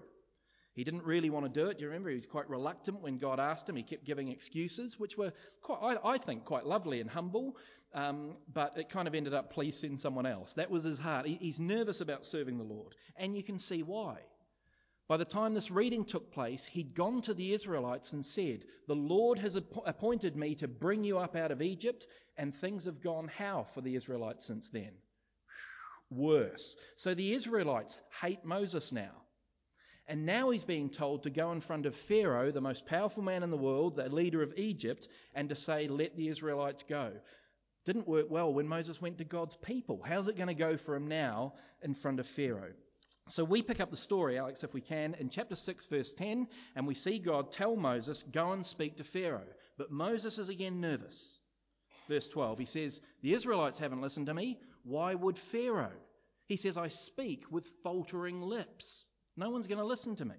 He 0.76 0.84
didn't 0.84 1.06
really 1.06 1.30
want 1.30 1.46
to 1.46 1.62
do 1.62 1.70
it. 1.70 1.78
Do 1.78 1.84
you 1.84 1.88
remember? 1.88 2.10
He 2.10 2.16
was 2.16 2.26
quite 2.26 2.50
reluctant 2.50 3.02
when 3.02 3.18
God 3.18 3.40
asked 3.40 3.70
him. 3.70 3.78
He 3.78 3.84
kept 3.84 4.04
giving 4.04 4.28
excuses, 4.28 5.00
which 5.00 5.18
were 5.18 5.32
quite, 5.62 5.98
I, 6.04 6.10
I 6.10 6.18
think, 6.18 6.44
quite 6.44 6.66
lovely 6.66 7.00
and 7.00 7.10
humble. 7.10 7.56
Um, 7.94 8.34
but 8.54 8.78
it 8.78 8.90
kind 8.90 9.08
of 9.08 9.16
ended 9.16 9.34
up, 9.34 9.54
please 9.54 9.80
send 9.80 10.02
someone 10.02 10.26
else. 10.26 10.54
That 10.56 10.70
was 10.70 10.84
his 10.84 11.00
heart. 11.00 11.26
He, 11.28 11.36
he's 11.36 11.62
nervous 11.62 12.02
about 12.02 12.26
serving 12.26 12.58
the 12.58 12.66
Lord. 12.66 12.94
And 13.16 13.34
you 13.34 13.42
can 13.42 13.58
see 13.58 13.84
why. 13.84 14.18
By 15.08 15.16
the 15.16 15.24
time 15.24 15.54
this 15.54 15.72
reading 15.72 16.04
took 16.04 16.34
place, 16.34 16.66
he'd 16.66 16.94
gone 16.94 17.22
to 17.22 17.34
the 17.34 17.54
Israelites 17.54 18.12
and 18.12 18.26
said, 18.26 18.66
The 18.88 18.96
Lord 18.96 19.40
has 19.40 19.56
appointed 19.56 20.36
me 20.36 20.56
to 20.56 20.68
bring 20.68 21.06
you 21.06 21.20
up 21.20 21.38
out 21.38 21.52
of 21.52 21.62
Egypt, 21.62 22.08
and 22.38 22.54
things 22.54 22.84
have 22.84 23.00
gone 23.00 23.30
how 23.30 23.64
for 23.64 23.80
the 23.80 23.96
Israelites 23.96 24.46
since 24.46 24.70
then? 24.70 24.92
Worse. 26.10 26.76
So 26.98 27.14
the 27.14 27.34
Israelites 27.34 27.98
hate 28.20 28.44
Moses 28.44 28.92
now. 28.92 29.22
And 30.08 30.26
now 30.26 30.52
he's 30.52 30.64
being 30.64 30.90
told 30.90 31.24
to 31.24 31.30
go 31.30 31.52
in 31.52 31.60
front 31.60 31.86
of 31.86 31.96
Pharaoh, 31.96 32.52
the 32.52 32.62
most 32.62 32.86
powerful 32.86 33.24
man 33.24 33.42
in 33.42 33.50
the 33.50 33.58
world, 33.58 33.96
the 33.96 34.08
leader 34.08 34.44
of 34.44 34.54
Egypt, 34.58 35.08
and 35.34 35.50
to 35.50 35.56
say, 35.56 35.88
Let 35.88 36.16
the 36.16 36.28
Israelites 36.28 36.84
go. 36.84 37.14
Didn't 37.86 38.08
work 38.08 38.30
well 38.30 38.54
when 38.54 38.68
Moses 38.68 39.02
went 39.02 39.18
to 39.20 39.24
God's 39.24 39.56
people. 39.56 40.02
How's 40.04 40.28
it 40.28 40.38
going 40.38 40.48
to 40.48 40.54
go 40.54 40.78
for 40.78 40.96
him 40.96 41.08
now 41.08 41.54
in 41.82 41.94
front 41.94 42.20
of 42.20 42.28
Pharaoh? 42.28 42.74
So 43.28 43.44
we 43.44 43.64
pick 43.64 43.80
up 43.80 43.90
the 43.90 43.98
story, 43.98 44.38
Alex, 44.38 44.64
if 44.64 44.74
we 44.74 44.82
can, 44.82 45.16
in 45.16 45.30
chapter 45.30 45.56
6, 45.56 45.88
verse 45.88 46.14
10, 46.14 46.48
and 46.76 46.86
we 46.86 46.94
see 46.94 47.18
God 47.18 47.52
tell 47.52 47.76
Moses, 47.76 48.22
Go 48.22 48.52
and 48.52 48.64
speak 48.64 48.98
to 48.98 49.04
Pharaoh. 49.04 49.48
But 49.78 49.92
Moses 49.92 50.38
is 50.38 50.50
again 50.50 50.82
nervous. 50.82 51.40
Verse 52.08 52.30
12, 52.30 52.60
he 52.60 52.66
says, 52.66 53.02
The 53.22 53.34
Israelites 53.34 53.80
haven't 53.80 54.02
listened 54.02 54.28
to 54.28 54.34
me. 54.36 54.60
Why 54.84 55.16
would 55.16 55.38
Pharaoh? 55.38 55.98
He 56.46 56.58
says, 56.58 56.78
I 56.78 56.90
speak 56.90 57.52
with 57.52 57.66
faltering 57.82 58.42
lips. 58.42 59.08
No 59.38 59.50
one's 59.50 59.68
going 59.68 59.80
to 59.80 59.86
listen 59.86 60.16
to 60.18 60.26
me. 60.26 60.36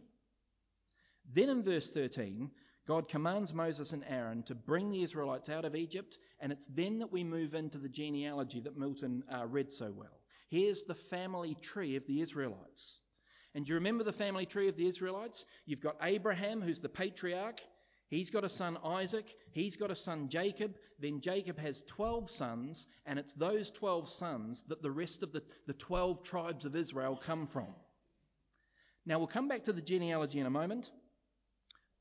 Then 1.33 1.49
in 1.49 1.63
verse 1.63 1.93
13, 1.93 2.51
God 2.87 3.09
commands 3.09 3.53
Moses 3.53 3.93
and 3.93 4.05
Aaron 4.09 4.45
to 4.45 4.55
bring 4.55 4.91
the 4.91 5.03
Israelites 5.03 5.49
out 5.49 5.65
of 5.65 5.75
Egypt, 5.75 6.19
and 6.41 6.53
it's 6.53 6.69
then 6.69 7.01
that 7.01 7.13
we 7.13 7.25
move 7.25 7.55
into 7.55 7.79
the 7.79 7.89
genealogy 7.89 8.61
that 8.61 8.79
Milton 8.79 9.25
uh, 9.35 9.45
read 9.47 9.73
so 9.73 9.93
well. 9.93 10.21
Here's 10.49 10.85
the 10.85 10.95
family 10.95 11.57
tree 11.61 11.97
of 11.97 12.07
the 12.07 12.21
Israelites. 12.21 13.01
And 13.55 13.65
do 13.65 13.71
you 13.71 13.77
remember 13.77 14.05
the 14.05 14.13
family 14.13 14.47
tree 14.47 14.69
of 14.69 14.77
the 14.77 14.87
Israelites? 14.87 15.47
You've 15.65 15.81
got 15.81 15.97
Abraham, 16.03 16.63
who's 16.63 16.81
the 16.81 16.89
patriarch. 16.89 17.61
He's 18.09 18.31
got 18.31 18.45
a 18.45 18.49
son 18.49 18.79
Isaac. 18.85 19.35
He's 19.51 19.75
got 19.75 19.91
a 19.91 19.97
son 19.97 20.29
Jacob. 20.29 20.77
Then 21.01 21.21
Jacob 21.21 21.59
has 21.59 21.83
12 21.83 22.31
sons, 22.31 22.87
and 23.05 23.19
it's 23.19 23.33
those 23.33 23.71
12 23.73 24.09
sons 24.09 24.63
that 24.69 24.83
the 24.83 24.91
rest 24.91 25.25
of 25.25 25.33
the, 25.33 25.43
the 25.67 25.73
12 25.73 26.23
tribes 26.23 26.65
of 26.65 26.77
Israel 26.77 27.17
come 27.17 27.47
from. 27.47 27.75
Now, 29.07 29.19
we'll 29.19 29.29
come 29.29 29.47
back 29.47 29.65
to 29.65 29.73
the 29.73 29.81
genealogy 29.81 30.41
in 30.41 30.47
a 30.47 30.51
moment, 30.51 30.91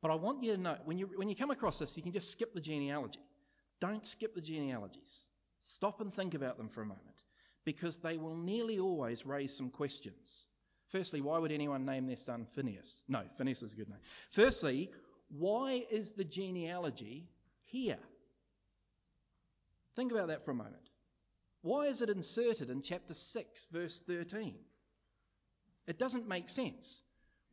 but 0.01 0.09
I 0.09 0.15
want 0.15 0.43
you 0.43 0.55
to 0.55 0.61
know 0.61 0.77
when 0.85 0.97
you, 0.97 1.09
when 1.15 1.29
you 1.29 1.35
come 1.35 1.51
across 1.51 1.79
this, 1.79 1.95
you 1.95 2.03
can 2.03 2.11
just 2.11 2.31
skip 2.31 2.53
the 2.53 2.61
genealogy. 2.61 3.19
Don't 3.79 4.05
skip 4.05 4.33
the 4.33 4.41
genealogies. 4.41 5.25
Stop 5.61 6.01
and 6.01 6.11
think 6.13 6.33
about 6.33 6.57
them 6.57 6.67
for 6.67 6.81
a 6.81 6.85
moment, 6.85 7.21
because 7.63 7.97
they 7.97 8.17
will 8.17 8.35
nearly 8.35 8.79
always 8.79 9.25
raise 9.25 9.55
some 9.55 9.69
questions. 9.69 10.47
Firstly, 10.89 11.21
why 11.21 11.37
would 11.37 11.51
anyone 11.51 11.85
name 11.85 12.07
their 12.07 12.17
son 12.17 12.47
Phineas? 12.55 13.01
No, 13.07 13.23
Phineas 13.37 13.61
is 13.61 13.73
a 13.73 13.75
good 13.75 13.89
name. 13.89 13.99
Firstly, 14.31 14.89
why 15.29 15.85
is 15.91 16.11
the 16.11 16.23
genealogy 16.23 17.29
here? 17.65 17.99
Think 19.95 20.11
about 20.11 20.27
that 20.27 20.43
for 20.43 20.51
a 20.51 20.55
moment. 20.55 20.89
Why 21.61 21.85
is 21.85 22.01
it 22.01 22.09
inserted 22.09 22.69
in 22.69 22.81
chapter 22.81 23.13
6, 23.13 23.67
verse 23.71 24.01
13? 24.07 24.55
It 25.87 25.99
doesn't 25.99 26.27
make 26.27 26.49
sense. 26.49 27.03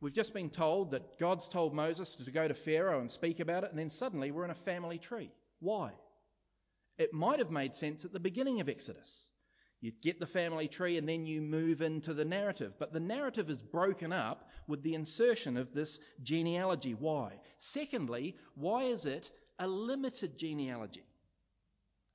We've 0.01 0.13
just 0.13 0.33
been 0.33 0.49
told 0.49 0.91
that 0.91 1.17
God's 1.17 1.47
told 1.47 1.73
Moses 1.73 2.15
to 2.17 2.31
go 2.31 2.47
to 2.47 2.53
Pharaoh 2.53 2.99
and 2.99 3.11
speak 3.11 3.39
about 3.39 3.63
it, 3.63 3.69
and 3.69 3.79
then 3.79 3.89
suddenly 3.89 4.31
we're 4.31 4.45
in 4.45 4.51
a 4.51 4.55
family 4.55 4.97
tree. 4.97 5.31
Why? 5.59 5.93
It 6.97 7.13
might 7.13 7.39
have 7.39 7.51
made 7.51 7.73
sense 7.73 8.03
at 8.05 8.11
the 8.11 8.19
beginning 8.19 8.59
of 8.59 8.69
Exodus. 8.69 9.29
You 9.83 9.91
get 10.01 10.19
the 10.19 10.25
family 10.25 10.67
tree 10.67 10.97
and 10.97 11.07
then 11.09 11.25
you 11.25 11.41
move 11.41 11.81
into 11.81 12.13
the 12.13 12.23
narrative. 12.23 12.73
But 12.79 12.93
the 12.93 12.99
narrative 12.99 13.49
is 13.49 13.61
broken 13.61 14.13
up 14.13 14.49
with 14.67 14.81
the 14.81 14.95
insertion 14.95 15.57
of 15.57 15.73
this 15.73 15.99
genealogy. 16.21 16.93
Why? 16.93 17.39
Secondly, 17.57 18.37
why 18.55 18.83
is 18.83 19.05
it 19.05 19.31
a 19.59 19.67
limited 19.67 20.37
genealogy? 20.37 21.03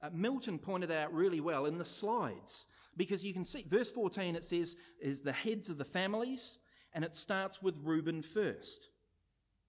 Uh, 0.01 0.11
Milton 0.13 0.59
pointed 0.59 0.91
out 0.91 1.13
really 1.13 1.41
well 1.41 1.67
in 1.67 1.77
the 1.77 1.85
slides 1.85 2.67
because 2.99 3.25
you 3.25 3.33
can 3.33 3.45
see, 3.45 3.65
verse 3.67 3.91
14 3.91 4.37
it 4.37 4.45
says, 4.45 4.77
is 5.01 5.23
the 5.23 5.33
heads 5.33 5.71
of 5.71 5.79
the 5.79 5.85
families, 5.85 6.59
and 6.93 7.05
it 7.05 7.15
starts 7.15 7.63
with 7.63 7.79
Reuben 7.83 8.23
first. 8.23 8.89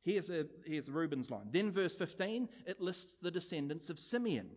Here's, 0.04 0.26
the, 0.26 0.50
here's 0.66 0.90
Reuben's 0.90 1.30
line. 1.30 1.50
Then, 1.52 1.72
verse 1.72 1.96
15, 1.96 2.50
it 2.66 2.82
lists 2.82 3.16
the 3.22 3.32
descendants 3.32 3.90
of 3.90 4.00
Simeon. 4.00 4.50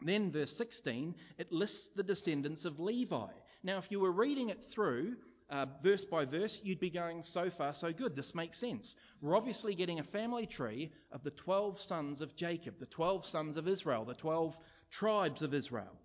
Then, 0.00 0.30
verse 0.30 0.56
16, 0.56 1.14
it 1.38 1.50
lists 1.52 1.90
the 1.90 2.02
descendants 2.02 2.64
of 2.64 2.78
Levi. 2.78 3.32
Now, 3.62 3.78
if 3.78 3.90
you 3.90 4.00
were 4.00 4.12
reading 4.12 4.50
it 4.50 4.62
through, 4.62 5.16
uh, 5.50 5.66
verse 5.82 6.04
by 6.04 6.24
verse, 6.24 6.60
you'd 6.62 6.80
be 6.80 6.90
going, 6.90 7.22
so 7.22 7.50
far, 7.50 7.74
so 7.74 7.92
good. 7.92 8.16
This 8.16 8.34
makes 8.34 8.58
sense. 8.58 8.96
We're 9.20 9.36
obviously 9.36 9.74
getting 9.74 9.98
a 9.98 10.04
family 10.04 10.46
tree 10.46 10.92
of 11.10 11.22
the 11.22 11.30
12 11.30 11.80
sons 11.80 12.20
of 12.20 12.36
Jacob, 12.36 12.78
the 12.78 12.86
12 12.86 13.24
sons 13.24 13.56
of 13.56 13.68
Israel, 13.68 14.04
the 14.04 14.14
12 14.14 14.56
tribes 14.90 15.42
of 15.42 15.54
Israel. 15.54 15.98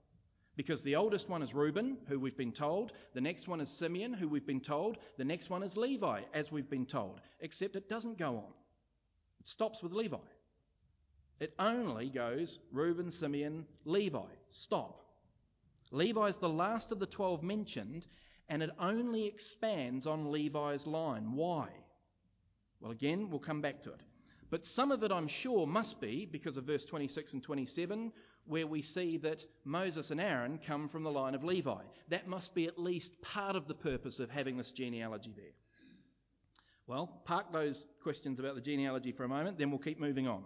Because 0.57 0.81
the 0.81 0.95
oldest 0.95 1.29
one 1.29 1.43
is 1.43 1.53
Reuben, 1.53 1.97
who 2.07 2.19
we've 2.19 2.35
been 2.35 2.51
told. 2.51 2.91
The 3.13 3.21
next 3.21 3.47
one 3.47 3.61
is 3.61 3.69
Simeon, 3.69 4.11
who 4.11 4.27
we've 4.27 4.45
been 4.45 4.59
told. 4.59 4.97
The 5.17 5.23
next 5.23 5.51
one 5.51 5.61
is 5.61 5.77
Levi, 5.77 6.23
as 6.33 6.51
we've 6.51 6.69
been 6.69 6.87
told. 6.87 7.21
Except 7.39 7.75
it 7.75 7.87
doesn't 7.87 8.17
go 8.17 8.37
on. 8.37 8.53
It 9.39 9.47
stops 9.47 9.83
with 9.83 9.93
Levi. 9.93 10.17
It 11.39 11.53
only 11.59 12.09
goes 12.09 12.57
Reuben, 12.71 13.11
Simeon, 13.11 13.67
Levi. 13.85 14.25
Stop. 14.49 15.05
Levi 15.91 16.25
is 16.25 16.39
the 16.39 16.49
last 16.49 16.91
of 16.91 16.97
the 16.97 17.05
12 17.05 17.43
mentioned, 17.43 18.07
and 18.49 18.63
it 18.63 18.71
only 18.79 19.27
expands 19.27 20.07
on 20.07 20.31
Levi's 20.31 20.87
line. 20.87 21.33
Why? 21.33 21.69
Well, 22.79 22.91
again, 22.91 23.29
we'll 23.29 23.39
come 23.39 23.61
back 23.61 23.83
to 23.83 23.91
it. 23.91 24.01
But 24.49 24.65
some 24.65 24.91
of 24.91 25.03
it, 25.03 25.11
I'm 25.11 25.27
sure, 25.27 25.67
must 25.67 26.01
be 26.01 26.25
because 26.25 26.57
of 26.57 26.63
verse 26.63 26.85
26 26.85 27.33
and 27.33 27.43
27, 27.43 28.11
where 28.48 28.68
we 28.68 28.82
see 28.82 29.18
that 29.18 29.46
Moses 29.66 30.12
and 30.12 30.22
Aaron 30.22 30.60
come 30.66 30.88
from 30.88 31.04
the 31.04 31.12
line 31.12 31.36
of 31.36 31.44
Levi. 31.44 31.82
That 32.10 32.27
must 32.27 32.56
be 32.56 32.66
at 32.68 32.80
least 32.80 33.22
part 33.22 33.56
of 33.56 33.68
the 33.68 33.75
purpose 33.75 34.20
of 34.20 34.30
having 34.30 34.58
this 34.58 34.72
genealogy 34.72 35.34
there. 35.36 35.54
Well, 36.88 37.22
park 37.25 37.51
those 37.51 37.86
questions 38.01 38.39
about 38.39 38.56
the 38.56 38.62
genealogy 38.62 39.12
for 39.12 39.25
a 39.25 39.30
moment, 39.30 39.58
then 39.58 39.70
we'll 39.70 39.80
keep 39.80 40.00
moving 40.00 40.27
on. 40.27 40.44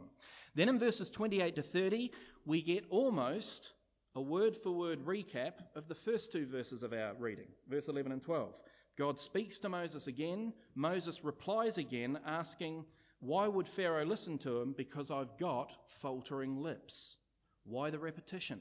Then 0.55 0.69
in 0.69 0.79
verses 0.79 1.11
28 1.11 1.55
to 1.55 1.61
30, 1.61 2.11
we 2.45 2.63
get 2.63 2.85
almost 2.89 3.73
a 4.15 4.21
word 4.21 4.57
for 4.57 4.71
word 4.71 5.05
recap 5.05 5.53
of 5.75 5.87
the 5.87 5.95
first 5.95 6.31
two 6.31 6.47
verses 6.47 6.81
of 6.81 6.93
our 6.93 7.13
reading, 7.19 7.47
verse 7.69 7.87
11 7.87 8.11
and 8.11 8.21
12. 8.21 8.53
God 8.97 9.19
speaks 9.19 9.59
to 9.59 9.69
Moses 9.69 10.07
again. 10.07 10.51
Moses 10.75 11.23
replies 11.23 11.77
again, 11.77 12.19
asking, 12.25 12.85
Why 13.19 13.47
would 13.47 13.67
Pharaoh 13.67 14.05
listen 14.05 14.37
to 14.39 14.59
him? 14.61 14.73
Because 14.75 15.11
I've 15.11 15.37
got 15.37 15.77
faltering 16.01 16.61
lips. 16.61 17.17
Why 17.63 17.89
the 17.89 17.99
repetition? 17.99 18.59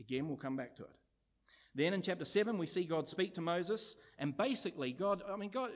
Again, 0.00 0.28
we'll 0.28 0.36
come 0.36 0.56
back 0.56 0.76
to 0.76 0.82
it. 0.82 0.96
Then 1.74 1.92
in 1.92 2.02
chapter 2.02 2.24
7, 2.24 2.56
we 2.56 2.66
see 2.66 2.84
God 2.84 3.08
speak 3.08 3.34
to 3.34 3.40
Moses, 3.40 3.96
and 4.18 4.36
basically, 4.36 4.92
God, 4.92 5.22
I 5.28 5.36
mean, 5.36 5.50
God, 5.50 5.70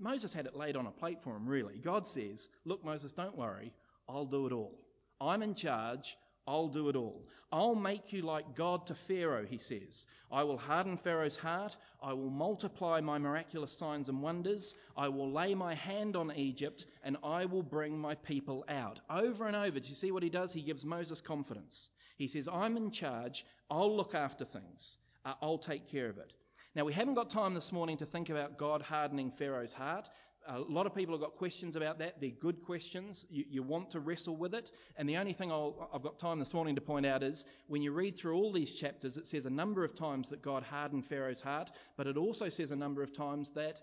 Moses 0.00 0.34
had 0.34 0.46
it 0.46 0.56
laid 0.56 0.76
on 0.76 0.86
a 0.86 0.90
plate 0.90 1.22
for 1.22 1.36
him, 1.36 1.46
really. 1.46 1.78
God 1.78 2.06
says, 2.06 2.48
Look, 2.64 2.84
Moses, 2.84 3.12
don't 3.12 3.36
worry. 3.36 3.72
I'll 4.08 4.24
do 4.24 4.46
it 4.46 4.52
all. 4.52 4.80
I'm 5.20 5.42
in 5.42 5.54
charge. 5.54 6.16
I'll 6.46 6.68
do 6.68 6.88
it 6.88 6.96
all. 6.96 7.26
I'll 7.52 7.74
make 7.74 8.12
you 8.12 8.22
like 8.22 8.54
God 8.54 8.86
to 8.86 8.94
Pharaoh, 8.94 9.44
he 9.44 9.58
says. 9.58 10.06
I 10.30 10.44
will 10.44 10.56
harden 10.56 10.96
Pharaoh's 10.96 11.36
heart. 11.36 11.76
I 12.00 12.12
will 12.12 12.30
multiply 12.30 13.00
my 13.00 13.18
miraculous 13.18 13.72
signs 13.72 14.08
and 14.08 14.22
wonders. 14.22 14.74
I 14.96 15.08
will 15.08 15.30
lay 15.30 15.54
my 15.54 15.74
hand 15.74 16.14
on 16.14 16.32
Egypt 16.36 16.86
and 17.02 17.16
I 17.24 17.46
will 17.46 17.64
bring 17.64 17.98
my 17.98 18.14
people 18.14 18.64
out. 18.68 19.00
Over 19.10 19.46
and 19.46 19.56
over, 19.56 19.80
do 19.80 19.88
you 19.88 19.96
see 19.96 20.12
what 20.12 20.22
he 20.22 20.30
does? 20.30 20.52
He 20.52 20.62
gives 20.62 20.84
Moses 20.84 21.20
confidence. 21.20 21.90
He 22.16 22.28
says, 22.28 22.48
I'm 22.52 22.76
in 22.76 22.92
charge. 22.92 23.44
I'll 23.68 23.94
look 23.96 24.14
after 24.14 24.44
things. 24.44 24.98
Uh, 25.24 25.34
I'll 25.42 25.58
take 25.58 25.88
care 25.88 26.08
of 26.08 26.18
it. 26.18 26.32
Now, 26.76 26.84
we 26.84 26.92
haven't 26.92 27.14
got 27.14 27.30
time 27.30 27.54
this 27.54 27.72
morning 27.72 27.96
to 27.96 28.06
think 28.06 28.30
about 28.30 28.56
God 28.56 28.80
hardening 28.80 29.32
Pharaoh's 29.32 29.72
heart. 29.72 30.08
A 30.48 30.58
lot 30.58 30.86
of 30.86 30.94
people 30.94 31.14
have 31.14 31.20
got 31.20 31.36
questions 31.36 31.76
about 31.76 31.98
that. 31.98 32.20
They're 32.20 32.30
good 32.30 32.62
questions. 32.62 33.26
You, 33.30 33.44
you 33.48 33.62
want 33.62 33.90
to 33.90 34.00
wrestle 34.00 34.36
with 34.36 34.54
it. 34.54 34.70
And 34.96 35.08
the 35.08 35.16
only 35.16 35.32
thing 35.32 35.52
i 35.52 35.70
have 35.92 36.02
got 36.02 36.18
time 36.18 36.38
this 36.38 36.54
morning 36.54 36.74
to 36.74 36.80
point 36.80 37.06
out 37.06 37.22
is 37.22 37.44
when 37.68 37.82
you 37.82 37.92
read 37.92 38.16
through 38.16 38.36
all 38.36 38.52
these 38.52 38.74
chapters, 38.74 39.16
it 39.16 39.26
says 39.26 39.46
a 39.46 39.50
number 39.50 39.84
of 39.84 39.94
times 39.94 40.28
that 40.30 40.42
God 40.42 40.62
hardened 40.62 41.04
Pharaoh's 41.04 41.40
heart, 41.40 41.70
but 41.96 42.06
it 42.06 42.16
also 42.16 42.48
says 42.48 42.70
a 42.70 42.76
number 42.76 43.02
of 43.02 43.12
times 43.12 43.50
that 43.50 43.80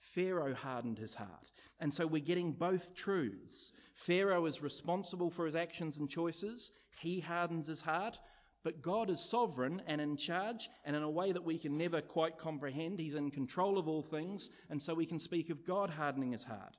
Pharaoh 0.00 0.54
hardened 0.54 0.98
his 0.98 1.14
heart. 1.14 1.50
And 1.78 1.92
so 1.92 2.06
we're 2.06 2.24
getting 2.24 2.52
both 2.52 2.94
truths. 2.94 3.72
Pharaoh 3.94 4.46
is 4.46 4.62
responsible 4.62 5.30
for 5.30 5.44
his 5.44 5.54
actions 5.54 5.98
and 5.98 6.08
choices. 6.08 6.70
He 6.98 7.20
hardens 7.20 7.66
his 7.66 7.80
heart. 7.80 8.18
But 8.62 8.82
God 8.82 9.08
is 9.08 9.20
sovereign 9.20 9.82
and 9.86 10.00
in 10.00 10.18
charge, 10.18 10.68
and 10.84 10.94
in 10.94 11.02
a 11.02 11.10
way 11.10 11.32
that 11.32 11.44
we 11.44 11.56
can 11.56 11.78
never 11.78 12.02
quite 12.02 12.36
comprehend. 12.36 13.00
He's 13.00 13.14
in 13.14 13.30
control 13.30 13.78
of 13.78 13.88
all 13.88 14.02
things, 14.02 14.50
and 14.68 14.80
so 14.80 14.94
we 14.94 15.06
can 15.06 15.18
speak 15.18 15.48
of 15.48 15.64
God 15.64 15.88
hardening 15.88 16.32
his 16.32 16.44
heart. 16.44 16.76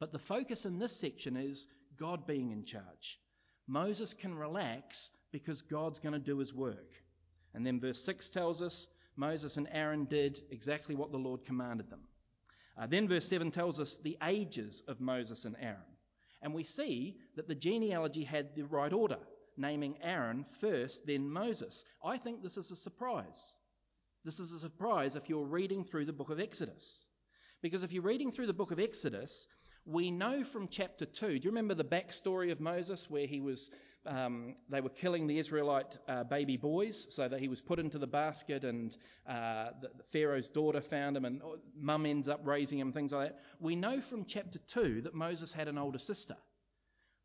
But 0.00 0.12
the 0.12 0.18
focus 0.18 0.64
in 0.64 0.78
this 0.78 0.96
section 0.96 1.36
is 1.36 1.68
God 1.96 2.26
being 2.26 2.50
in 2.50 2.64
charge. 2.64 3.20
Moses 3.68 4.12
can 4.12 4.34
relax 4.34 5.12
because 5.30 5.62
God's 5.62 6.00
going 6.00 6.14
to 6.14 6.18
do 6.18 6.38
his 6.38 6.52
work. 6.52 6.94
And 7.54 7.64
then 7.64 7.80
verse 7.80 8.02
6 8.04 8.28
tells 8.30 8.60
us 8.60 8.88
Moses 9.16 9.56
and 9.56 9.68
Aaron 9.70 10.04
did 10.04 10.42
exactly 10.50 10.94
what 10.94 11.12
the 11.12 11.18
Lord 11.18 11.44
commanded 11.44 11.90
them. 11.90 12.02
Uh, 12.76 12.86
then 12.86 13.08
verse 13.08 13.26
7 13.26 13.50
tells 13.50 13.78
us 13.78 13.98
the 13.98 14.16
ages 14.24 14.82
of 14.88 15.00
Moses 15.00 15.44
and 15.44 15.56
Aaron. 15.60 15.96
And 16.42 16.54
we 16.54 16.64
see 16.64 17.18
that 17.36 17.48
the 17.48 17.54
genealogy 17.54 18.22
had 18.22 18.54
the 18.54 18.62
right 18.62 18.92
order 18.92 19.18
naming 19.58 19.98
Aaron 20.02 20.46
first, 20.60 21.06
then 21.06 21.28
Moses. 21.28 21.84
I 22.04 22.16
think 22.18 22.42
this 22.42 22.56
is 22.56 22.70
a 22.70 22.76
surprise. 22.76 23.52
This 24.24 24.40
is 24.40 24.52
a 24.52 24.58
surprise 24.58 25.16
if 25.16 25.28
you're 25.28 25.44
reading 25.44 25.84
through 25.84 26.04
the 26.04 26.12
book 26.12 26.30
of 26.30 26.40
Exodus. 26.40 27.04
Because 27.62 27.82
if 27.82 27.92
you're 27.92 28.02
reading 28.02 28.30
through 28.30 28.46
the 28.46 28.52
book 28.52 28.70
of 28.70 28.78
Exodus, 28.78 29.46
we 29.84 30.10
know 30.10 30.44
from 30.44 30.68
chapter 30.68 31.06
2, 31.06 31.38
do 31.38 31.44
you 31.46 31.50
remember 31.50 31.74
the 31.74 31.84
backstory 31.84 32.52
of 32.52 32.60
Moses 32.60 33.08
where 33.08 33.26
he 33.26 33.40
was, 33.40 33.70
um, 34.06 34.54
they 34.68 34.80
were 34.80 34.90
killing 34.90 35.26
the 35.26 35.38
Israelite 35.38 35.96
uh, 36.06 36.24
baby 36.24 36.56
boys 36.56 37.06
so 37.08 37.26
that 37.26 37.40
he 37.40 37.48
was 37.48 37.60
put 37.60 37.78
into 37.78 37.98
the 37.98 38.06
basket 38.06 38.64
and 38.64 38.96
uh, 39.26 39.70
the, 39.80 39.88
the 39.96 40.04
Pharaoh's 40.12 40.50
daughter 40.50 40.80
found 40.80 41.16
him 41.16 41.24
and 41.24 41.42
uh, 41.42 41.56
mum 41.74 42.06
ends 42.06 42.28
up 42.28 42.46
raising 42.46 42.78
him, 42.78 42.92
things 42.92 43.12
like 43.12 43.30
that. 43.30 43.40
We 43.60 43.76
know 43.76 44.00
from 44.00 44.24
chapter 44.24 44.58
2 44.58 45.02
that 45.02 45.14
Moses 45.14 45.52
had 45.52 45.68
an 45.68 45.78
older 45.78 45.98
sister. 45.98 46.36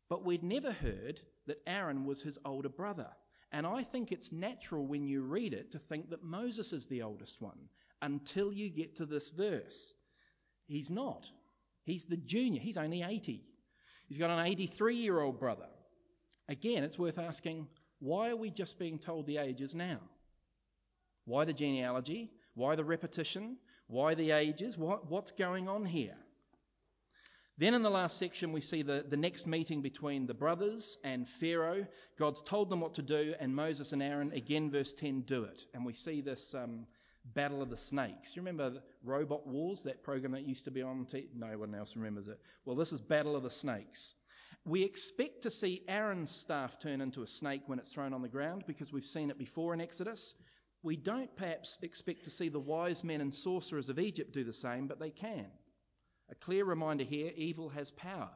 But 0.08 0.24
we'd 0.24 0.42
never 0.42 0.72
heard 0.72 1.20
that 1.46 1.62
Aaron 1.66 2.04
was 2.04 2.22
his 2.22 2.38
older 2.44 2.68
brother. 2.68 3.08
And 3.52 3.66
I 3.66 3.82
think 3.82 4.10
it's 4.10 4.32
natural 4.32 4.86
when 4.86 5.06
you 5.06 5.22
read 5.22 5.52
it 5.52 5.70
to 5.72 5.78
think 5.78 6.10
that 6.10 6.24
Moses 6.24 6.72
is 6.72 6.86
the 6.86 7.02
oldest 7.02 7.40
one 7.40 7.58
until 8.02 8.52
you 8.52 8.68
get 8.68 8.96
to 8.96 9.06
this 9.06 9.28
verse. 9.30 9.94
He's 10.66 10.90
not. 10.90 11.30
He's 11.84 12.04
the 12.04 12.16
junior. 12.16 12.60
He's 12.60 12.76
only 12.76 13.02
80. 13.02 13.44
He's 14.08 14.18
got 14.18 14.30
an 14.30 14.44
83 14.44 14.96
year 14.96 15.20
old 15.20 15.38
brother. 15.38 15.68
Again, 16.48 16.82
it's 16.82 16.98
worth 16.98 17.18
asking 17.18 17.68
why 18.00 18.30
are 18.30 18.36
we 18.36 18.50
just 18.50 18.78
being 18.78 18.98
told 18.98 19.26
the 19.26 19.38
ages 19.38 19.74
now? 19.74 19.98
Why 21.24 21.44
the 21.44 21.52
genealogy? 21.52 22.32
Why 22.54 22.74
the 22.76 22.84
repetition? 22.84 23.56
Why 23.86 24.14
the 24.14 24.32
ages? 24.32 24.76
What, 24.76 25.10
what's 25.10 25.30
going 25.30 25.68
on 25.68 25.84
here? 25.86 26.16
Then 27.56 27.74
in 27.74 27.82
the 27.82 27.90
last 27.90 28.18
section, 28.18 28.52
we 28.52 28.60
see 28.60 28.82
the, 28.82 29.04
the 29.08 29.16
next 29.16 29.46
meeting 29.46 29.80
between 29.80 30.26
the 30.26 30.34
brothers 30.34 30.98
and 31.04 31.28
Pharaoh. 31.28 31.86
God's 32.18 32.42
told 32.42 32.68
them 32.68 32.80
what 32.80 32.94
to 32.94 33.02
do, 33.02 33.34
and 33.38 33.54
Moses 33.54 33.92
and 33.92 34.02
Aaron, 34.02 34.32
again, 34.32 34.72
verse 34.72 34.92
10, 34.92 35.20
do 35.20 35.44
it. 35.44 35.64
And 35.72 35.86
we 35.86 35.92
see 35.92 36.20
this 36.20 36.52
um, 36.54 36.84
battle 37.24 37.62
of 37.62 37.70
the 37.70 37.76
snakes. 37.76 38.34
You 38.34 38.42
remember 38.42 38.82
Robot 39.04 39.46
Wars, 39.46 39.82
that 39.82 40.02
program 40.02 40.32
that 40.32 40.48
used 40.48 40.64
to 40.64 40.72
be 40.72 40.82
on? 40.82 41.06
T- 41.06 41.28
no 41.32 41.56
one 41.56 41.76
else 41.76 41.94
remembers 41.94 42.26
it. 42.26 42.40
Well, 42.64 42.74
this 42.74 42.92
is 42.92 43.00
Battle 43.00 43.36
of 43.36 43.44
the 43.44 43.50
Snakes. 43.50 44.16
We 44.64 44.82
expect 44.82 45.42
to 45.42 45.50
see 45.50 45.84
Aaron's 45.86 46.32
staff 46.32 46.80
turn 46.80 47.00
into 47.00 47.22
a 47.22 47.28
snake 47.28 47.62
when 47.66 47.78
it's 47.78 47.92
thrown 47.92 48.14
on 48.14 48.22
the 48.22 48.28
ground 48.28 48.64
because 48.66 48.92
we've 48.92 49.04
seen 49.04 49.30
it 49.30 49.38
before 49.38 49.74
in 49.74 49.80
Exodus. 49.80 50.34
We 50.82 50.96
don't 50.96 51.34
perhaps 51.36 51.78
expect 51.82 52.24
to 52.24 52.30
see 52.30 52.48
the 52.48 52.58
wise 52.58 53.04
men 53.04 53.20
and 53.20 53.32
sorcerers 53.32 53.90
of 53.90 54.00
Egypt 54.00 54.32
do 54.32 54.42
the 54.42 54.52
same, 54.52 54.88
but 54.88 54.98
they 54.98 55.10
can. 55.10 55.46
A 56.30 56.34
clear 56.34 56.64
reminder 56.64 57.04
here 57.04 57.32
evil 57.36 57.68
has 57.70 57.90
power. 57.90 58.30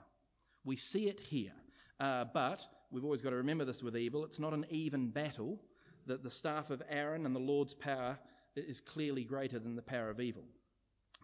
We 0.65 0.77
see 0.77 1.09
it 1.09 1.21
here. 1.21 1.53
Uh, 2.01 2.25
but 2.33 2.65
we've 2.91 3.05
always 3.05 3.23
got 3.23 3.31
to 3.31 3.37
remember 3.37 3.65
this 3.65 3.83
with 3.83 3.97
evil 3.97 4.25
it's 4.25 4.39
not 4.39 4.53
an 4.53 4.67
even 4.71 5.11
battle, 5.11 5.61
that 6.07 6.23
the 6.23 6.31
staff 6.31 6.71
of 6.71 6.83
Aaron 6.89 7.27
and 7.27 7.35
the 7.35 7.41
Lord's 7.41 7.75
power 7.75 8.19
is 8.57 8.81
clearly 8.81 9.25
greater 9.25 9.59
than 9.59 9.77
the 9.77 9.83
power 9.83 10.11
of 10.11 10.21
evil. 10.21 10.45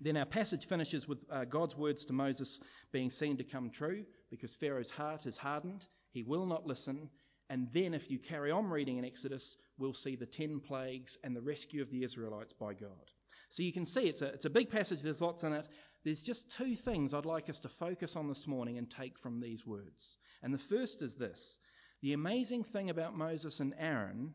Then 0.00 0.16
our 0.16 0.26
passage 0.26 0.66
finishes 0.66 1.06
with 1.06 1.24
uh, 1.30 1.44
God's 1.44 1.76
words 1.76 2.04
to 2.06 2.12
Moses 2.12 2.60
being 2.92 3.10
seen 3.10 3.36
to 3.36 3.44
come 3.44 3.70
true 3.70 4.04
because 4.30 4.54
Pharaoh's 4.54 4.90
heart 4.90 5.26
is 5.26 5.36
hardened. 5.36 5.84
He 6.10 6.22
will 6.22 6.46
not 6.46 6.66
listen. 6.66 7.08
And 7.50 7.70
then, 7.72 7.94
if 7.94 8.10
you 8.10 8.18
carry 8.18 8.50
on 8.50 8.70
reading 8.70 8.96
in 8.96 9.04
Exodus, 9.04 9.58
we'll 9.78 9.94
see 9.94 10.16
the 10.16 10.26
ten 10.26 10.60
plagues 10.60 11.18
and 11.22 11.36
the 11.36 11.42
rescue 11.42 11.82
of 11.82 11.90
the 11.90 12.02
Israelites 12.02 12.54
by 12.54 12.72
God. 12.72 13.10
So 13.50 13.62
you 13.62 13.72
can 13.72 13.86
see 13.86 14.08
it's 14.08 14.22
a, 14.22 14.26
it's 14.26 14.46
a 14.46 14.50
big 14.50 14.70
passage, 14.70 15.02
there's 15.02 15.20
lots 15.20 15.44
in 15.44 15.52
it. 15.52 15.68
There's 16.04 16.22
just 16.22 16.50
two 16.56 16.76
things 16.76 17.14
I'd 17.14 17.24
like 17.24 17.48
us 17.48 17.60
to 17.60 17.68
focus 17.68 18.14
on 18.14 18.28
this 18.28 18.46
morning 18.46 18.76
and 18.76 18.90
take 18.90 19.18
from 19.18 19.40
these 19.40 19.66
words. 19.66 20.18
And 20.42 20.52
the 20.52 20.58
first 20.58 21.00
is 21.00 21.14
this 21.14 21.58
the 22.02 22.12
amazing 22.12 22.64
thing 22.64 22.90
about 22.90 23.16
Moses 23.16 23.60
and 23.60 23.74
Aaron 23.78 24.34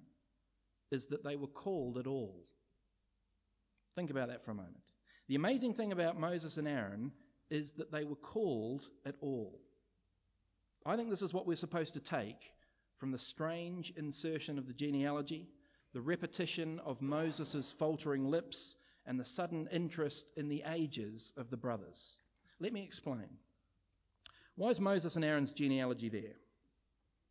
is 0.92 1.06
that 1.08 1.24
they 1.24 1.36
were 1.36 1.48
called 1.48 2.00
at 2.00 2.08
all. 2.08 2.44
Think 3.96 4.10
about 4.10 4.30
that 4.30 4.44
for 4.44 4.52
a 4.52 4.56
moment. 4.56 4.82
The 5.28 5.36
amazing 5.36 5.76
thing 5.76 5.92
about 5.92 6.20
Moses 6.20 6.58
and 6.58 6.68
Aaron 6.68 7.12
is 7.52 7.74
that 7.74 7.92
they 7.92 8.04
were 8.04 8.16
called 8.16 8.88
at 9.06 9.16
all. 9.22 9.60
I 10.86 10.96
think 10.96 11.12
this 11.12 11.22
is 11.22 11.34
what 11.34 11.46
we're 11.46 11.56
supposed 11.56 11.94
to 11.94 12.00
take 12.00 12.52
from 12.98 13.12
the 13.12 13.18
strange 13.20 13.92
insertion 13.96 14.58
of 14.58 14.66
the 14.66 14.74
genealogy, 14.74 15.48
the 15.94 16.02
repetition 16.02 16.80
of 16.80 17.02
Moses' 17.02 17.72
faltering 17.72 18.26
lips, 18.26 18.76
and 19.06 19.20
the 19.20 19.26
sudden 19.26 19.68
interest 19.72 20.32
in 20.38 20.50
the 20.50 20.64
ages 20.68 21.34
of 21.38 21.50
the 21.50 21.58
brothers. 21.58 22.18
Let 22.60 22.74
me 22.74 22.84
explain. 22.84 23.30
Why 24.56 24.70
is 24.70 24.80
Moses 24.80 25.16
and 25.16 25.24
Aaron's 25.24 25.54
genealogy 25.54 26.10
there? 26.10 26.36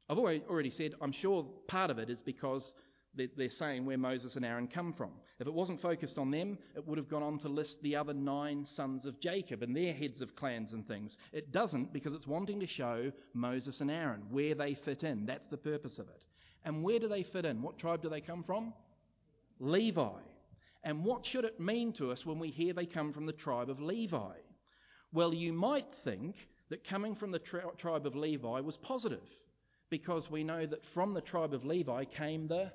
I've 0.08 0.18
already 0.18 0.70
said, 0.70 0.94
I'm 1.02 1.12
sure 1.12 1.44
part 1.66 1.90
of 1.90 1.98
it 1.98 2.08
is 2.08 2.22
because 2.22 2.74
they're 3.14 3.48
saying 3.48 3.84
where 3.84 3.98
Moses 3.98 4.36
and 4.36 4.44
Aaron 4.44 4.68
come 4.68 4.92
from. 4.92 5.10
If 5.38 5.46
it 5.46 5.52
wasn't 5.52 5.80
focused 5.80 6.18
on 6.18 6.30
them, 6.30 6.58
it 6.74 6.86
would 6.86 6.98
have 6.98 7.08
gone 7.08 7.22
on 7.22 7.38
to 7.38 7.48
list 7.48 7.82
the 7.82 7.96
other 7.96 8.14
nine 8.14 8.64
sons 8.64 9.06
of 9.06 9.20
Jacob 9.20 9.62
and 9.62 9.76
their 9.76 9.92
heads 9.92 10.20
of 10.20 10.34
clans 10.34 10.72
and 10.72 10.86
things. 10.86 11.18
It 11.32 11.52
doesn't 11.52 11.92
because 11.92 12.14
it's 12.14 12.26
wanting 12.26 12.60
to 12.60 12.66
show 12.66 13.12
Moses 13.34 13.80
and 13.80 13.90
Aaron 13.90 14.22
where 14.30 14.54
they 14.54 14.74
fit 14.74 15.04
in. 15.04 15.26
That's 15.26 15.48
the 15.48 15.56
purpose 15.56 15.98
of 15.98 16.08
it. 16.08 16.24
And 16.64 16.82
where 16.82 16.98
do 16.98 17.08
they 17.08 17.22
fit 17.22 17.44
in? 17.44 17.62
What 17.62 17.78
tribe 17.78 18.02
do 18.02 18.08
they 18.08 18.20
come 18.20 18.42
from? 18.42 18.72
Levi. 19.58 20.20
And 20.84 21.04
what 21.04 21.24
should 21.24 21.44
it 21.44 21.60
mean 21.60 21.92
to 21.94 22.10
us 22.12 22.24
when 22.24 22.38
we 22.38 22.48
hear 22.48 22.72
they 22.72 22.86
come 22.86 23.12
from 23.12 23.26
the 23.26 23.32
tribe 23.32 23.70
of 23.70 23.80
Levi? 23.80 24.34
Well, 25.12 25.34
you 25.34 25.52
might 25.52 25.92
think 25.92 26.36
that 26.68 26.84
coming 26.84 27.14
from 27.14 27.30
the 27.30 27.38
tri- 27.38 27.62
tribe 27.76 28.06
of 28.06 28.14
Levi 28.14 28.60
was 28.60 28.76
positive, 28.76 29.28
because 29.90 30.30
we 30.30 30.44
know 30.44 30.66
that 30.66 30.84
from 30.84 31.14
the 31.14 31.20
tribe 31.20 31.54
of 31.54 31.64
Levi 31.64 32.04
came 32.04 32.46
the 32.46 32.72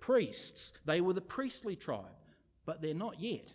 priests. 0.00 0.72
They 0.86 1.00
were 1.00 1.12
the 1.12 1.20
priestly 1.20 1.76
tribe, 1.76 2.04
but 2.64 2.80
they're 2.80 2.94
not 2.94 3.20
yet. 3.20 3.52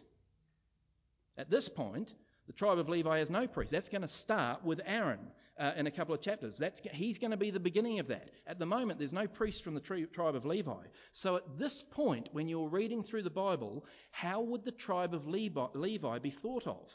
At 1.37 1.49
this 1.49 1.67
point, 1.67 2.13
the 2.47 2.53
tribe 2.53 2.77
of 2.77 2.89
Levi 2.89 3.17
has 3.19 3.31
no 3.31 3.47
priest. 3.47 3.71
That's 3.71 3.89
going 3.89 4.03
to 4.03 4.07
start 4.07 4.63
with 4.63 4.79
Aaron 4.85 5.31
uh, 5.57 5.71
in 5.75 5.87
a 5.87 5.91
couple 5.91 6.13
of 6.13 6.21
chapters. 6.21 6.57
That's, 6.57 6.81
he's 6.91 7.19
going 7.19 7.31
to 7.31 7.37
be 7.37 7.49
the 7.49 7.59
beginning 7.59 7.99
of 7.99 8.07
that. 8.07 8.31
At 8.45 8.59
the 8.59 8.65
moment, 8.65 8.99
there's 8.99 9.13
no 9.13 9.27
priest 9.27 9.63
from 9.63 9.73
the 9.73 9.79
tri- 9.79 10.05
tribe 10.05 10.35
of 10.35 10.45
Levi. 10.45 10.83
So 11.13 11.37
at 11.37 11.57
this 11.57 11.81
point, 11.81 12.29
when 12.31 12.47
you're 12.47 12.67
reading 12.67 13.03
through 13.03 13.23
the 13.23 13.29
Bible, 13.29 13.85
how 14.11 14.41
would 14.41 14.65
the 14.65 14.71
tribe 14.71 15.13
of 15.13 15.27
Levi, 15.27 15.67
Levi 15.73 16.19
be 16.19 16.31
thought 16.31 16.67
of? 16.67 16.91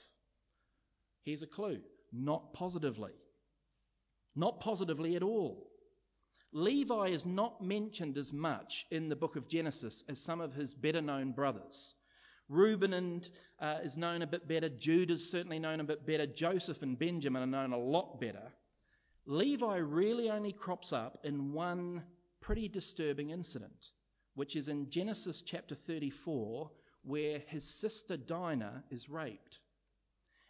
Here's 1.25 1.43
a 1.43 1.47
clue 1.47 1.81
not 2.13 2.53
positively. 2.53 3.13
Not 4.37 4.61
positively 4.61 5.17
at 5.17 5.23
all. 5.23 5.71
Levi 6.53 7.09
is 7.09 7.25
not 7.25 7.63
mentioned 7.63 8.19
as 8.19 8.33
much 8.33 8.87
in 8.91 9.09
the 9.09 9.17
book 9.17 9.37
of 9.37 9.49
Genesis 9.49 10.03
as 10.09 10.21
some 10.21 10.41
of 10.41 10.55
his 10.55 10.75
better 10.75 11.01
known 11.01 11.33
brothers. 11.33 11.95
Reuben 12.51 12.93
and, 12.95 13.29
uh, 13.61 13.79
is 13.85 13.97
known 13.97 14.23
a 14.23 14.27
bit 14.27 14.49
better. 14.49 14.69
Judah 14.69 15.15
is 15.15 15.31
certainly 15.31 15.61
known 15.61 15.79
a 15.79 15.85
bit 15.85 16.05
better. 16.05 16.27
Joseph 16.27 16.83
and 16.83 16.99
Benjamin 16.99 17.43
are 17.45 17.47
known 17.47 17.73
a 17.73 17.79
lot 17.79 18.21
better. 18.21 18.53
Levi 19.25 19.77
really 19.77 20.31
only 20.31 20.53
crops 20.53 20.93
up 20.93 21.21
in 21.23 21.53
one 21.53 22.03
pretty 22.41 22.69
disturbing 22.69 23.31
incident, 23.31 23.93
which 24.35 24.57
is 24.57 24.67
in 24.67 24.91
Genesis 24.91 25.43
chapter 25.43 25.77
34, 25.77 26.69
where 27.03 27.39
his 27.47 27.65
sister 27.65 28.17
Dinah 28.17 28.83
is 28.91 29.09
raped. 29.09 29.61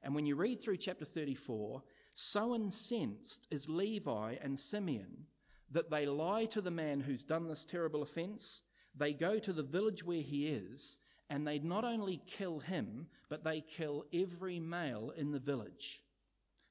And 0.02 0.14
when 0.14 0.24
you 0.24 0.36
read 0.36 0.62
through 0.62 0.78
chapter 0.78 1.04
34, 1.04 1.82
so 2.14 2.54
incensed 2.54 3.46
is 3.50 3.68
Levi 3.68 4.36
and 4.40 4.58
Simeon 4.58 5.26
that 5.72 5.90
they 5.90 6.06
lie 6.06 6.46
to 6.46 6.62
the 6.62 6.70
man 6.70 7.00
who's 7.00 7.24
done 7.24 7.46
this 7.46 7.66
terrible 7.66 8.00
offense. 8.02 8.62
They 8.94 9.12
go 9.12 9.38
to 9.38 9.52
the 9.52 9.62
village 9.62 10.02
where 10.02 10.22
he 10.22 10.48
is, 10.48 10.96
and 11.30 11.46
they 11.46 11.60
not 11.60 11.84
only 11.84 12.20
kill 12.26 12.58
him, 12.58 13.06
but 13.28 13.44
they 13.44 13.60
kill 13.60 14.04
every 14.12 14.58
male 14.58 15.12
in 15.16 15.30
the 15.30 15.38
village. 15.38 16.02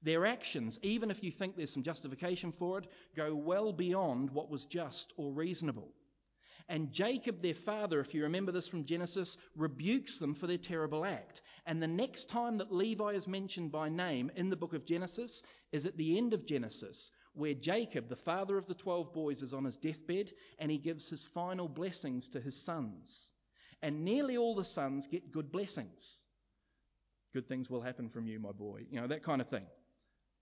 Their 0.01 0.25
actions, 0.25 0.77
even 0.83 1.09
if 1.09 1.23
you 1.23 1.31
think 1.31 1.55
there's 1.55 1.71
some 1.71 1.83
justification 1.83 2.51
for 2.51 2.77
it, 2.77 2.87
go 3.15 3.33
well 3.33 3.73
beyond 3.73 4.29
what 4.29 4.49
was 4.49 4.65
just 4.65 5.13
or 5.17 5.31
reasonable. 5.31 5.93
And 6.67 6.91
Jacob, 6.91 7.41
their 7.41 7.55
father, 7.55 7.99
if 7.99 8.13
you 8.13 8.23
remember 8.23 8.51
this 8.51 8.67
from 8.67 8.85
Genesis, 8.85 9.37
rebukes 9.55 10.19
them 10.19 10.35
for 10.35 10.45
their 10.45 10.57
terrible 10.57 11.03
act. 11.03 11.41
And 11.65 11.81
the 11.81 11.87
next 11.87 12.29
time 12.29 12.59
that 12.59 12.71
Levi 12.71 13.13
is 13.13 13.27
mentioned 13.27 13.71
by 13.71 13.89
name 13.89 14.29
in 14.35 14.49
the 14.49 14.57
book 14.57 14.73
of 14.73 14.85
Genesis 14.85 15.41
is 15.71 15.85
at 15.85 15.97
the 15.97 16.17
end 16.17 16.33
of 16.33 16.45
Genesis, 16.45 17.09
where 17.33 17.55
Jacob, 17.55 18.07
the 18.07 18.15
father 18.15 18.57
of 18.57 18.67
the 18.67 18.75
12 18.75 19.11
boys, 19.13 19.41
is 19.41 19.53
on 19.53 19.65
his 19.65 19.77
deathbed 19.77 20.31
and 20.59 20.69
he 20.69 20.77
gives 20.77 21.09
his 21.09 21.23
final 21.23 21.67
blessings 21.67 22.29
to 22.29 22.39
his 22.39 22.61
sons. 22.61 23.31
And 23.81 24.03
nearly 24.03 24.37
all 24.37 24.55
the 24.55 24.65
sons 24.65 25.07
get 25.07 25.31
good 25.31 25.51
blessings. 25.51 26.21
Good 27.33 27.47
things 27.47 27.69
will 27.69 27.81
happen 27.81 28.09
from 28.09 28.27
you, 28.27 28.39
my 28.39 28.51
boy. 28.51 28.85
You 28.89 28.99
know, 28.99 29.07
that 29.07 29.23
kind 29.23 29.41
of 29.41 29.47
thing. 29.49 29.65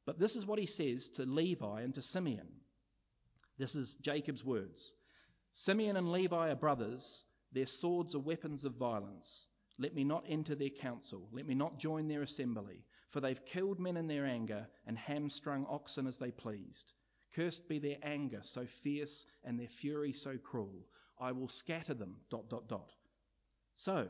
But 0.05 0.19
this 0.19 0.35
is 0.35 0.45
what 0.45 0.59
he 0.59 0.65
says 0.65 1.09
to 1.09 1.25
Levi 1.25 1.81
and 1.81 1.93
to 1.95 2.01
Simeon. 2.01 2.47
This 3.57 3.75
is 3.75 3.95
Jacob's 3.95 4.43
words. 4.43 4.93
Simeon 5.53 5.97
and 5.97 6.11
Levi 6.11 6.51
are 6.51 6.55
brothers. 6.55 7.25
Their 7.51 7.65
swords 7.65 8.15
are 8.15 8.19
weapons 8.19 8.63
of 8.63 8.75
violence. 8.75 9.47
Let 9.79 9.93
me 9.93 10.03
not 10.03 10.25
enter 10.27 10.55
their 10.55 10.69
council. 10.69 11.27
Let 11.31 11.45
me 11.45 11.55
not 11.55 11.77
join 11.77 12.07
their 12.07 12.21
assembly. 12.21 12.85
For 13.09 13.21
they've 13.21 13.45
killed 13.45 13.79
men 13.79 13.97
in 13.97 14.07
their 14.07 14.25
anger 14.25 14.67
and 14.85 14.97
hamstrung 14.97 15.65
oxen 15.67 16.07
as 16.07 16.17
they 16.17 16.31
pleased. 16.31 16.93
Cursed 17.33 17.67
be 17.67 17.79
their 17.79 17.97
anger 18.01 18.41
so 18.43 18.65
fierce 18.65 19.25
and 19.43 19.59
their 19.59 19.67
fury 19.67 20.13
so 20.13 20.37
cruel. 20.37 20.87
I 21.19 21.31
will 21.31 21.47
scatter 21.47 21.93
them. 21.93 22.15
Dot, 22.29 22.49
dot, 22.49 22.67
dot. 22.67 22.93
So, 23.77 24.07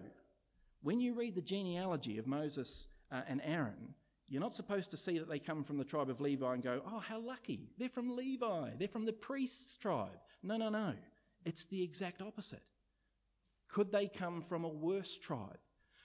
when 0.81 1.01
you 1.01 1.13
read 1.13 1.35
the 1.35 1.41
genealogy 1.41 2.17
of 2.19 2.25
Moses 2.25 2.87
uh, 3.11 3.21
and 3.27 3.41
Aaron, 3.43 3.93
you're 4.29 4.41
not 4.41 4.53
supposed 4.53 4.91
to 4.91 4.97
see 4.97 5.19
that 5.19 5.27
they 5.27 5.39
come 5.39 5.61
from 5.61 5.77
the 5.77 5.83
tribe 5.83 6.09
of 6.09 6.21
Levi 6.21 6.53
and 6.53 6.63
go, 6.63 6.81
oh, 6.87 6.99
how 6.99 7.19
lucky. 7.19 7.69
They're 7.77 7.89
from 7.89 8.15
Levi. 8.15 8.71
They're 8.79 8.87
from 8.87 9.05
the 9.05 9.11
priest's 9.11 9.75
tribe. 9.75 10.19
No, 10.41 10.55
no, 10.55 10.69
no. 10.69 10.93
It's 11.43 11.65
the 11.65 11.83
exact 11.83 12.21
opposite. 12.21 12.63
Could 13.67 13.91
they 13.91 14.07
come 14.07 14.41
from 14.41 14.63
a 14.63 14.69
worse 14.69 15.17
tribe? 15.17 15.59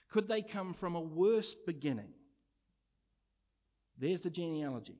Could 0.09 0.27
they 0.27 0.41
come 0.41 0.73
from 0.73 0.95
a 0.95 1.01
worse 1.01 1.55
beginning? 1.65 2.11
There's 3.97 4.21
the 4.21 4.29
genealogy. 4.29 4.99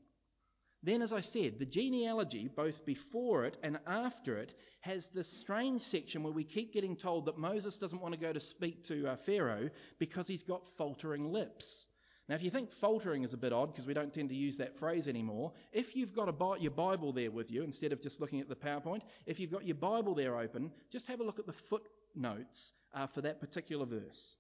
Then, 0.84 1.02
as 1.02 1.14
I 1.14 1.22
said, 1.22 1.60
the 1.60 1.66
genealogy, 1.66 2.50
both 2.54 2.86
before 2.86 3.46
it 3.46 3.58
and 3.64 3.80
after 3.88 4.38
it, 4.38 4.54
has 4.82 5.08
this 5.08 5.30
strange 5.30 5.82
section 5.82 6.24
where 6.24 6.34
we 6.34 6.44
keep 6.44 6.74
getting 6.74 6.98
told 6.98 7.26
that 7.26 7.38
Moses 7.38 7.78
doesn't 7.78 8.02
want 8.02 8.14
to 8.14 8.20
go 8.20 8.34
to 8.34 8.40
speak 8.42 8.84
to 8.84 9.08
uh, 9.08 9.16
Pharaoh 9.16 9.70
because 9.98 10.28
he's 10.28 10.44
got 10.44 10.68
faltering 10.78 11.32
lips. 11.32 11.86
Now, 12.28 12.36
if 12.36 12.44
you 12.44 12.50
think 12.50 12.70
faltering 12.70 13.24
is 13.24 13.34
a 13.34 13.38
bit 13.38 13.54
odd 13.54 13.74
because 13.74 13.88
we 13.88 13.94
don't 13.94 14.14
tend 14.14 14.28
to 14.30 14.36
use 14.36 14.58
that 14.58 14.78
phrase 14.78 15.08
anymore, 15.08 15.54
if 15.72 15.96
you've 15.96 16.14
got 16.14 16.28
a, 16.28 16.62
your 16.62 16.72
Bible 16.72 17.14
there 17.14 17.32
with 17.32 17.50
you 17.50 17.64
instead 17.64 17.94
of 17.94 18.02
just 18.02 18.20
looking 18.20 18.42
at 18.42 18.50
the 18.50 18.56
PowerPoint, 18.56 19.02
if 19.26 19.40
you've 19.40 19.52
got 19.52 19.66
your 19.66 19.76
Bible 19.76 20.16
there 20.16 20.38
open, 20.38 20.70
just 20.90 21.08
have 21.08 21.22
a 21.22 21.24
look 21.24 21.40
at 21.40 21.48
the 21.48 21.54
footnotes 21.54 22.74
uh, 22.94 23.08
for 23.08 23.22
that 23.22 23.40
particular 23.40 23.86
verse. 23.86 24.36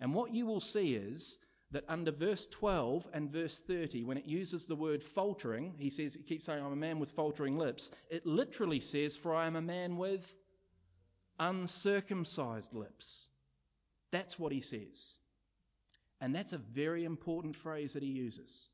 And 0.00 0.12
what 0.12 0.34
you 0.34 0.44
will 0.46 0.60
see 0.60 0.94
is 0.94 1.38
that 1.72 1.84
under 1.88 2.12
verse 2.12 2.46
12 2.46 3.08
and 3.12 3.30
verse 3.30 3.58
30, 3.58 4.04
when 4.04 4.18
it 4.18 4.26
uses 4.26 4.66
the 4.66 4.76
word 4.76 5.02
faltering, 5.02 5.74
he 5.78 5.90
says, 5.90 6.14
he 6.14 6.22
keeps 6.22 6.44
saying, 6.44 6.62
I'm 6.62 6.72
a 6.72 6.76
man 6.76 6.98
with 6.98 7.12
faltering 7.12 7.56
lips. 7.56 7.90
It 8.10 8.26
literally 8.26 8.80
says, 8.80 9.16
For 9.16 9.34
I 9.34 9.46
am 9.46 9.56
a 9.56 9.62
man 9.62 9.96
with 9.96 10.34
uncircumcised 11.38 12.74
lips. 12.74 13.26
That's 14.10 14.38
what 14.38 14.52
he 14.52 14.60
says. 14.60 15.14
And 16.20 16.34
that's 16.34 16.52
a 16.52 16.58
very 16.58 17.04
important 17.04 17.56
phrase 17.56 17.94
that 17.94 18.02
he 18.02 18.10
uses. 18.10 18.68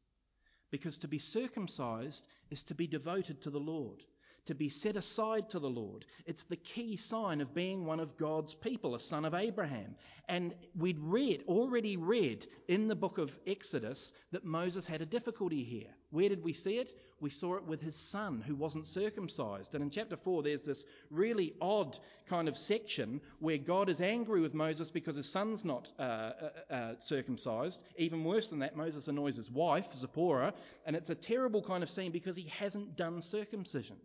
Because 0.71 0.99
to 0.99 1.09
be 1.09 1.19
circumcised 1.19 2.27
is 2.51 2.65
to 2.65 2.75
be 2.75 2.87
devoted 2.87 3.43
to 3.43 3.51
the 3.51 3.61
Lord, 3.61 4.03
to 4.49 4.55
be 4.55 4.71
set 4.71 4.97
aside 4.97 5.51
to 5.51 5.59
the 5.59 5.69
Lord. 5.69 6.07
It's 6.25 6.45
the 6.45 6.57
key 6.57 6.97
sign 6.97 7.43
of 7.43 7.55
being 7.55 7.85
one 7.85 8.01
of 8.01 8.17
God's 8.17 8.55
people, 8.55 8.95
a 8.95 9.01
son 9.01 9.27
of 9.27 9.35
Abraham. 9.35 9.95
And 10.27 10.55
we'd 10.75 10.99
read, 10.99 11.45
already 11.47 11.99
read 11.99 12.47
in 12.67 12.89
the 12.89 12.97
book 12.97 13.19
of 13.19 13.39
Exodus 13.47 14.15
that 14.33 14.47
Moses 14.47 14.87
had 14.87 15.03
a 15.03 15.07
difficulty 15.07 15.65
here. 15.65 15.91
Where 16.11 16.31
did 16.31 16.43
we 16.43 16.55
see 16.55 16.79
it? 16.79 16.95
We 17.21 17.29
saw 17.29 17.57
it 17.57 17.65
with 17.65 17.83
his 17.83 17.95
son 17.95 18.41
who 18.41 18.55
wasn't 18.55 18.87
circumcised. 18.87 19.75
And 19.75 19.85
in 19.85 19.91
chapter 19.91 20.17
4, 20.17 20.43
there's 20.43 20.63
this 20.63 20.87
really 21.11 21.53
odd 21.61 21.99
kind 22.27 22.49
of 22.49 22.57
section 22.57 23.21
where 23.41 23.59
God 23.59 23.91
is 23.91 24.01
angry 24.01 24.41
with 24.41 24.55
Moses 24.55 24.91
because 24.91 25.17
his 25.17 25.29
son's 25.29 25.63
not 25.63 25.93
uh, 25.99 26.03
uh, 26.03 26.33
uh, 26.71 26.95
circumcised. 27.01 27.83
Even 27.99 28.25
worse 28.25 28.49
than 28.49 28.61
that, 28.61 28.79
Moses 28.79 29.09
annoys 29.09 29.37
his 29.37 29.51
wife, 29.51 29.93
Zipporah, 29.95 30.55
and 30.87 30.97
it's 30.97 31.11
a 31.11 31.15
terrible 31.15 31.63
kind 31.63 31.83
of 31.83 31.91
scene 31.91 32.13
because 32.13 32.37
he 32.37 32.49
hasn't 32.49 32.97
done 32.97 33.21
circumcision. 33.21 33.97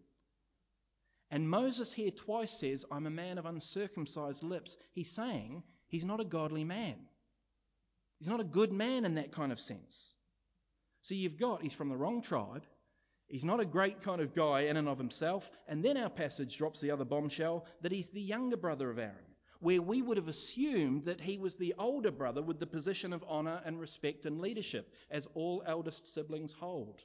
And 1.33 1.49
Moses 1.49 1.91
here 1.91 2.11
twice 2.11 2.51
says, 2.51 2.85
I'm 2.91 3.07
a 3.07 3.09
man 3.09 3.39
of 3.39 3.47
uncircumcised 3.47 4.43
lips. 4.43 4.77
He's 4.91 5.09
saying 5.09 5.63
he's 5.87 6.05
not 6.05 6.19
a 6.19 6.25
godly 6.25 6.63
man. 6.63 6.93
He's 8.19 8.27
not 8.27 8.39
a 8.39 8.43
good 8.43 8.71
man 8.71 9.03
in 9.03 9.15
that 9.15 9.31
kind 9.31 9.51
of 9.51 9.59
sense. 9.59 10.13
So 11.01 11.15
you've 11.15 11.39
got, 11.39 11.63
he's 11.63 11.73
from 11.73 11.89
the 11.89 11.97
wrong 11.97 12.21
tribe. 12.21 12.67
He's 13.25 13.43
not 13.43 13.59
a 13.59 13.65
great 13.65 13.99
kind 14.01 14.21
of 14.21 14.35
guy 14.35 14.65
in 14.65 14.77
and 14.77 14.87
of 14.87 14.99
himself. 14.99 15.49
And 15.67 15.83
then 15.83 15.97
our 15.97 16.09
passage 16.11 16.55
drops 16.55 16.79
the 16.81 16.91
other 16.91 17.03
bombshell 17.03 17.65
that 17.81 17.91
he's 17.91 18.09
the 18.09 18.21
younger 18.21 18.55
brother 18.55 18.91
of 18.91 18.99
Aaron, 18.99 19.33
where 19.59 19.81
we 19.81 20.03
would 20.03 20.17
have 20.17 20.27
assumed 20.27 21.05
that 21.05 21.19
he 21.19 21.39
was 21.39 21.55
the 21.55 21.73
older 21.79 22.11
brother 22.11 22.43
with 22.43 22.59
the 22.59 22.67
position 22.67 23.11
of 23.11 23.23
honour 23.23 23.59
and 23.65 23.79
respect 23.79 24.27
and 24.27 24.39
leadership, 24.39 24.93
as 25.09 25.27
all 25.33 25.63
eldest 25.65 26.05
siblings 26.05 26.53
hold. 26.53 27.01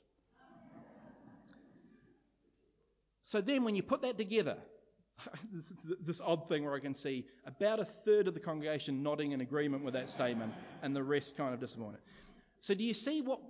So 3.29 3.43
then, 3.43 3.63
when 3.63 3.77
you 3.77 3.83
put 3.83 4.01
that 4.01 4.17
together, 4.17 4.57
this, 5.53 5.75
this, 6.01 6.21
odd 6.23 6.49
thing 6.49 6.65
where 6.65 6.75
I 6.75 6.81
can 6.81 6.95
see 6.95 7.27
about 7.45 7.79
a 7.79 7.85
third 7.85 8.27
of 8.27 8.33
the 8.33 8.41
congregation 8.41 9.03
nodding 9.03 9.33
in 9.33 9.43
agreement 9.43 9.85
with 9.85 9.93
that 9.93 10.09
statement 10.09 10.55
and 10.81 10.97
the 10.97 11.03
rest 11.03 11.37
kind 11.37 11.53
of 11.53 11.61
disappointed. 11.61 12.01
So, 12.63 12.73
do 12.73 12.83
you 12.83 12.95
see 12.95 13.21
what, 13.21 13.41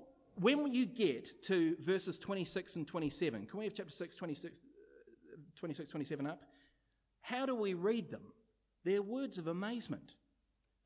when 0.40 0.74
you 0.74 0.84
get 0.84 1.42
to 1.42 1.76
verses 1.78 2.18
26 2.18 2.74
and 2.74 2.88
27, 2.88 3.46
can 3.46 3.56
we 3.56 3.66
have 3.66 3.74
chapter 3.74 3.92
6, 3.92 4.16
26, 4.16 4.58
26 5.54 5.90
27 5.90 6.26
up? 6.26 6.42
How 7.20 7.46
do 7.46 7.54
we 7.54 7.74
read 7.74 8.10
them? 8.10 8.32
They're 8.82 9.00
words 9.00 9.38
of 9.38 9.46
amazement. 9.46 10.12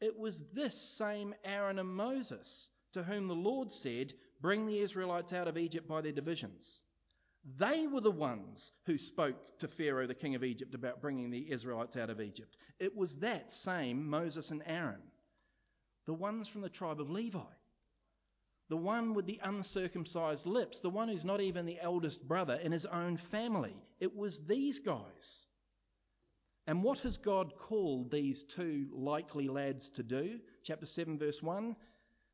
It 0.02 0.18
was 0.18 0.44
this 0.52 0.78
same 0.78 1.35
Aaron 1.46 1.78
and 1.78 1.88
Moses 1.88 2.68
to 2.92 3.02
whom 3.02 3.26
the 3.26 3.35
Lord 3.35 3.72
said, 3.72 4.12
Bring 4.42 4.66
the 4.66 4.81
Israelites 4.81 5.33
out 5.33 5.48
of 5.48 5.57
Egypt 5.57 5.88
by 5.88 6.02
their 6.02 6.12
divisions. 6.12 6.83
They 7.57 7.87
were 7.87 8.00
the 8.00 8.11
ones 8.11 8.72
who 8.87 8.98
spoke 8.98 9.59
to 9.59 9.68
Pharaoh, 9.68 10.07
the 10.07 10.14
king 10.14 10.35
of 10.35 10.44
Egypt, 10.44 10.74
about 10.74 11.00
bringing 11.00 11.31
the 11.31 11.50
Israelites 11.50 11.96
out 11.96 12.11
of 12.11 12.20
Egypt. 12.20 12.57
It 12.78 12.96
was 12.96 13.16
that 13.16 13.50
same 13.50 14.09
Moses 14.09 14.50
and 14.50 14.62
Aaron, 14.64 15.02
the 16.07 16.14
ones 16.14 16.48
from 16.48 16.61
the 16.61 16.68
tribe 16.68 17.00
of 17.00 17.11
Levi 17.11 17.40
the 18.72 18.76
one 18.78 19.12
with 19.12 19.26
the 19.26 19.38
uncircumcised 19.42 20.46
lips, 20.46 20.81
the 20.81 20.88
one 20.88 21.07
who's 21.07 21.26
not 21.26 21.42
even 21.42 21.66
the 21.66 21.78
eldest 21.78 22.26
brother 22.26 22.55
in 22.55 22.72
his 22.72 22.87
own 22.87 23.18
family. 23.18 23.76
It 24.00 24.16
was 24.16 24.38
these 24.46 24.78
guys. 24.78 25.46
And 26.66 26.83
what 26.83 27.00
has 27.00 27.18
God 27.18 27.55
called 27.59 28.11
these 28.11 28.44
two 28.44 28.87
likely 28.90 29.46
lads 29.46 29.90
to 29.90 30.02
do? 30.02 30.40
Chapter 30.62 30.87
7, 30.87 31.18
verse 31.18 31.42
1 31.42 31.76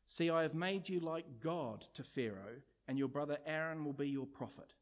See, 0.06 0.30
I 0.30 0.42
have 0.42 0.54
made 0.54 0.88
you 0.88 1.00
like 1.00 1.40
God 1.40 1.84
to 1.94 2.04
Pharaoh, 2.04 2.62
and 2.86 2.96
your 2.96 3.08
brother 3.08 3.38
Aaron 3.44 3.84
will 3.84 3.92
be 3.92 4.08
your 4.08 4.26
prophet. 4.26 4.72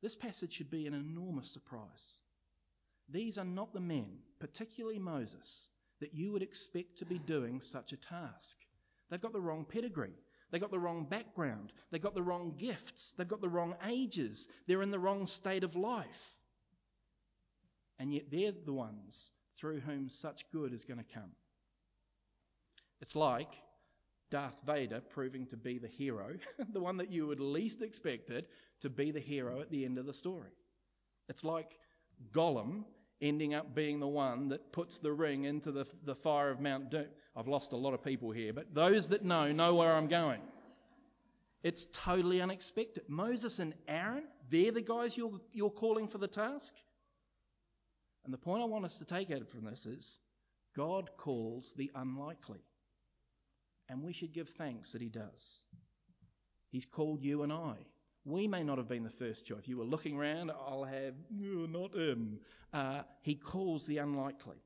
This 0.00 0.14
passage 0.14 0.52
should 0.52 0.70
be 0.70 0.86
an 0.86 0.94
enormous 0.94 1.50
surprise. 1.50 2.18
These 3.08 3.38
are 3.38 3.44
not 3.44 3.72
the 3.72 3.80
men, 3.80 4.18
particularly 4.38 4.98
Moses, 4.98 5.68
that 6.00 6.14
you 6.14 6.32
would 6.32 6.42
expect 6.42 6.98
to 6.98 7.06
be 7.06 7.18
doing 7.18 7.60
such 7.60 7.92
a 7.92 7.96
task. 7.96 8.58
They've 9.10 9.20
got 9.20 9.32
the 9.32 9.40
wrong 9.40 9.64
pedigree. 9.64 10.14
They've 10.50 10.60
got 10.60 10.70
the 10.70 10.78
wrong 10.78 11.04
background. 11.04 11.72
They've 11.90 12.00
got 12.00 12.14
the 12.14 12.22
wrong 12.22 12.54
gifts. 12.56 13.12
They've 13.12 13.28
got 13.28 13.40
the 13.40 13.48
wrong 13.48 13.74
ages. 13.86 14.48
They're 14.66 14.82
in 14.82 14.90
the 14.90 14.98
wrong 14.98 15.26
state 15.26 15.64
of 15.64 15.76
life. 15.76 16.34
And 17.98 18.12
yet 18.12 18.30
they're 18.30 18.52
the 18.52 18.72
ones 18.72 19.32
through 19.56 19.80
whom 19.80 20.08
such 20.08 20.50
good 20.52 20.72
is 20.72 20.84
going 20.84 20.98
to 20.98 21.14
come. 21.14 21.32
It's 23.00 23.16
like 23.16 23.52
Darth 24.30 24.60
Vader 24.66 25.00
proving 25.00 25.46
to 25.46 25.56
be 25.56 25.78
the 25.78 25.88
hero, 25.88 26.36
the 26.72 26.80
one 26.80 26.98
that 26.98 27.10
you 27.10 27.26
would 27.26 27.40
least 27.40 27.82
expected 27.82 28.46
to 28.80 28.90
be 28.90 29.10
the 29.10 29.20
hero 29.20 29.60
at 29.60 29.70
the 29.70 29.84
end 29.84 29.98
of 29.98 30.06
the 30.06 30.12
story. 30.12 30.50
It's 31.28 31.44
like 31.44 31.78
Gollum 32.32 32.84
ending 33.20 33.54
up 33.54 33.74
being 33.74 33.98
the 34.00 34.08
one 34.08 34.48
that 34.48 34.72
puts 34.72 34.98
the 34.98 35.12
ring 35.12 35.44
into 35.44 35.72
the, 35.72 35.86
the 36.04 36.14
fire 36.14 36.50
of 36.50 36.60
Mount 36.60 36.90
Doom. 36.90 37.06
I've 37.36 37.48
lost 37.48 37.72
a 37.72 37.76
lot 37.76 37.94
of 37.94 38.02
people 38.02 38.30
here, 38.30 38.52
but 38.52 38.74
those 38.74 39.08
that 39.08 39.24
know 39.24 39.52
know 39.52 39.74
where 39.74 39.92
I'm 39.92 40.08
going. 40.08 40.40
It's 41.62 41.86
totally 41.92 42.40
unexpected. 42.40 43.04
Moses 43.08 43.58
and 43.58 43.74
Aaron, 43.88 44.24
they're 44.48 44.72
the 44.72 44.80
guys 44.80 45.16
you're, 45.16 45.40
you're 45.52 45.70
calling 45.70 46.06
for 46.06 46.18
the 46.18 46.28
task. 46.28 46.74
And 48.24 48.32
the 48.32 48.38
point 48.38 48.62
I 48.62 48.66
want 48.66 48.84
us 48.84 48.96
to 48.98 49.04
take 49.04 49.30
out 49.30 49.48
from 49.48 49.64
this 49.64 49.86
is 49.86 50.20
God 50.76 51.10
calls 51.16 51.74
the 51.76 51.90
unlikely. 51.94 52.60
And 53.88 54.02
we 54.02 54.12
should 54.12 54.32
give 54.32 54.50
thanks 54.50 54.92
that 54.92 55.02
He 55.02 55.08
does. 55.08 55.60
He's 56.70 56.86
called 56.86 57.24
you 57.24 57.42
and 57.42 57.52
I. 57.52 57.74
We 58.24 58.46
may 58.46 58.62
not 58.62 58.78
have 58.78 58.88
been 58.88 59.04
the 59.04 59.10
first 59.10 59.46
choice. 59.46 59.66
You 59.66 59.78
were 59.78 59.84
looking 59.84 60.16
around, 60.16 60.50
I'll 60.50 60.84
have, 60.84 61.14
oh, 61.32 61.66
not 61.66 61.94
him. 61.94 62.40
Uh, 62.72 63.02
he 63.22 63.34
calls 63.34 63.86
the 63.86 63.98
unlikely. 63.98 64.62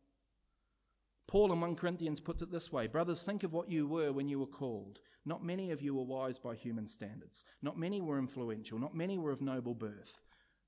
Paul 1.28 1.52
in 1.52 1.60
1 1.60 1.76
Corinthians 1.76 2.20
puts 2.20 2.42
it 2.42 2.50
this 2.50 2.72
way 2.72 2.86
Brothers, 2.88 3.24
think 3.24 3.42
of 3.42 3.52
what 3.52 3.70
you 3.70 3.86
were 3.86 4.12
when 4.12 4.28
you 4.28 4.38
were 4.38 4.46
called. 4.46 4.98
Not 5.24 5.44
many 5.44 5.70
of 5.70 5.80
you 5.80 5.94
were 5.94 6.02
wise 6.02 6.38
by 6.38 6.56
human 6.56 6.88
standards. 6.88 7.44
Not 7.62 7.78
many 7.78 8.00
were 8.00 8.18
influential. 8.18 8.78
Not 8.78 8.94
many 8.94 9.18
were 9.18 9.30
of 9.30 9.40
noble 9.40 9.74
birth. 9.74 10.20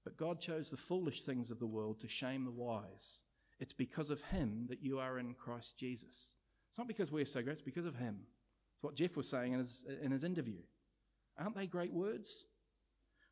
But 0.05 0.17
God 0.17 0.41
chose 0.41 0.71
the 0.71 0.77
foolish 0.77 1.23
things 1.23 1.51
of 1.51 1.59
the 1.59 1.67
world 1.67 1.99
to 2.01 2.09
shame 2.09 2.45
the 2.45 2.51
wise. 2.51 3.21
It's 3.59 3.73
because 3.73 4.11
of 4.11 4.21
Him 4.23 4.67
that 4.69 4.83
you 4.83 4.99
are 4.99 5.19
in 5.19 5.35
Christ 5.35 5.77
Jesus. 5.77 6.37
It's 6.69 6.79
not 6.79 6.89
because 6.89 7.11
we're 7.11 7.25
so 7.25 7.43
great, 7.43 7.53
it's 7.53 7.61
because 7.63 7.87
of 7.87 7.97
Him. 7.97 8.21
It's 8.75 8.83
what 8.83 8.95
Jeff 8.95 9.17
was 9.17 9.29
saying 9.29 9.53
in 9.53 9.59
his, 9.59 9.85
in 10.03 10.13
his 10.13 10.25
interview. 10.25 10.61
Aren't 11.39 11.57
they 11.57 11.67
great 11.67 11.93
words? 11.93 12.45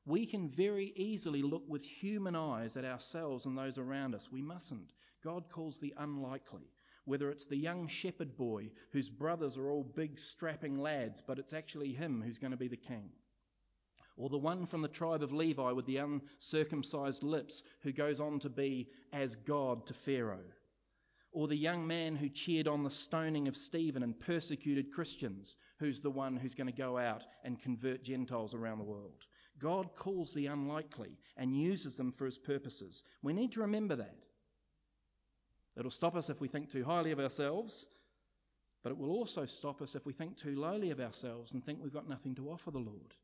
We 0.04 0.26
can 0.26 0.48
very 0.48 0.92
easily 0.96 1.42
look 1.42 1.62
with 1.68 1.84
human 1.84 2.34
eyes 2.34 2.76
at 2.76 2.84
ourselves 2.84 3.46
and 3.46 3.56
those 3.56 3.78
around 3.78 4.14
us. 4.14 4.32
We 4.32 4.42
mustn't. 4.42 4.92
God 5.22 5.48
calls 5.48 5.78
the 5.78 5.94
unlikely. 5.96 6.72
Whether 7.04 7.30
it's 7.30 7.44
the 7.44 7.56
young 7.56 7.86
shepherd 7.86 8.36
boy 8.36 8.70
whose 8.92 9.08
brothers 9.08 9.56
are 9.56 9.70
all 9.70 9.84
big, 9.84 10.18
strapping 10.18 10.78
lads, 10.78 11.20
but 11.20 11.38
it's 11.38 11.52
actually 11.52 11.92
him 11.92 12.20
who's 12.20 12.38
going 12.38 12.50
to 12.50 12.56
be 12.56 12.68
the 12.68 12.76
king. 12.76 13.10
Or 14.16 14.28
the 14.28 14.38
one 14.38 14.66
from 14.66 14.82
the 14.82 14.88
tribe 14.88 15.22
of 15.22 15.32
Levi 15.32 15.70
with 15.72 15.86
the 15.86 15.98
uncircumcised 15.98 17.22
lips 17.22 17.62
who 17.82 17.92
goes 17.92 18.20
on 18.20 18.40
to 18.40 18.48
be 18.48 18.88
as 19.12 19.36
God 19.36 19.86
to 19.86 19.94
Pharaoh. 19.94 20.44
Or 21.32 21.48
the 21.48 21.56
young 21.56 21.86
man 21.86 22.14
who 22.16 22.28
cheered 22.28 22.68
on 22.68 22.82
the 22.82 22.90
stoning 22.90 23.48
of 23.48 23.56
Stephen 23.56 24.02
and 24.02 24.18
persecuted 24.18 24.92
Christians, 24.92 25.56
who's 25.78 26.00
the 26.00 26.10
one 26.10 26.36
who's 26.36 26.54
going 26.54 26.66
to 26.66 26.72
go 26.72 26.98
out 26.98 27.24
and 27.42 27.58
convert 27.58 28.04
Gentiles 28.04 28.54
around 28.54 28.78
the 28.78 28.84
world. 28.84 29.24
God 29.58 29.94
calls 29.94 30.32
the 30.32 30.46
unlikely 30.46 31.18
and 31.36 31.56
uses 31.56 31.96
them 31.96 32.12
for 32.12 32.24
his 32.24 32.38
purposes. 32.38 33.02
We 33.22 33.32
need 33.32 33.52
to 33.52 33.60
remember 33.60 33.96
that. 33.96 34.16
It'll 35.76 35.90
stop 35.90 36.16
us 36.16 36.30
if 36.30 36.40
we 36.40 36.48
think 36.48 36.70
too 36.70 36.84
highly 36.84 37.12
of 37.12 37.20
ourselves, 37.20 37.86
but 38.82 38.90
it 38.90 38.98
will 38.98 39.10
also 39.10 39.46
stop 39.46 39.80
us 39.80 39.94
if 39.94 40.04
we 40.04 40.12
think 40.12 40.36
too 40.36 40.56
lowly 40.56 40.90
of 40.90 41.00
ourselves 41.00 41.52
and 41.52 41.64
think 41.64 41.78
we've 41.80 41.92
got 41.92 42.08
nothing 42.08 42.34
to 42.34 42.50
offer 42.50 42.70
the 42.70 42.78
Lord. 42.78 43.14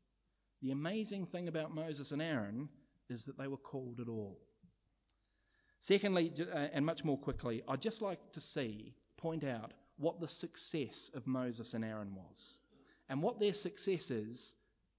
The 0.61 0.71
amazing 0.71 1.25
thing 1.25 1.47
about 1.47 1.73
Moses 1.73 2.11
and 2.11 2.21
Aaron 2.21 2.69
is 3.09 3.25
that 3.25 3.37
they 3.37 3.47
were 3.47 3.57
called 3.57 3.99
at 3.99 4.07
all. 4.07 4.39
Secondly, 5.81 6.31
uh, 6.39 6.67
and 6.73 6.85
much 6.85 7.03
more 7.03 7.17
quickly, 7.17 7.63
I'd 7.67 7.81
just 7.81 8.01
like 8.01 8.19
to 8.33 8.41
see, 8.41 8.93
point 9.17 9.43
out 9.43 9.73
what 9.97 10.19
the 10.19 10.27
success 10.27 11.11
of 11.13 11.27
Moses 11.27 11.73
and 11.73 11.85
Aaron 11.85 12.15
was. 12.15 12.59
And 13.09 13.21
what 13.21 13.39
their 13.39 13.53
success 13.53 14.11
is, 14.11 14.53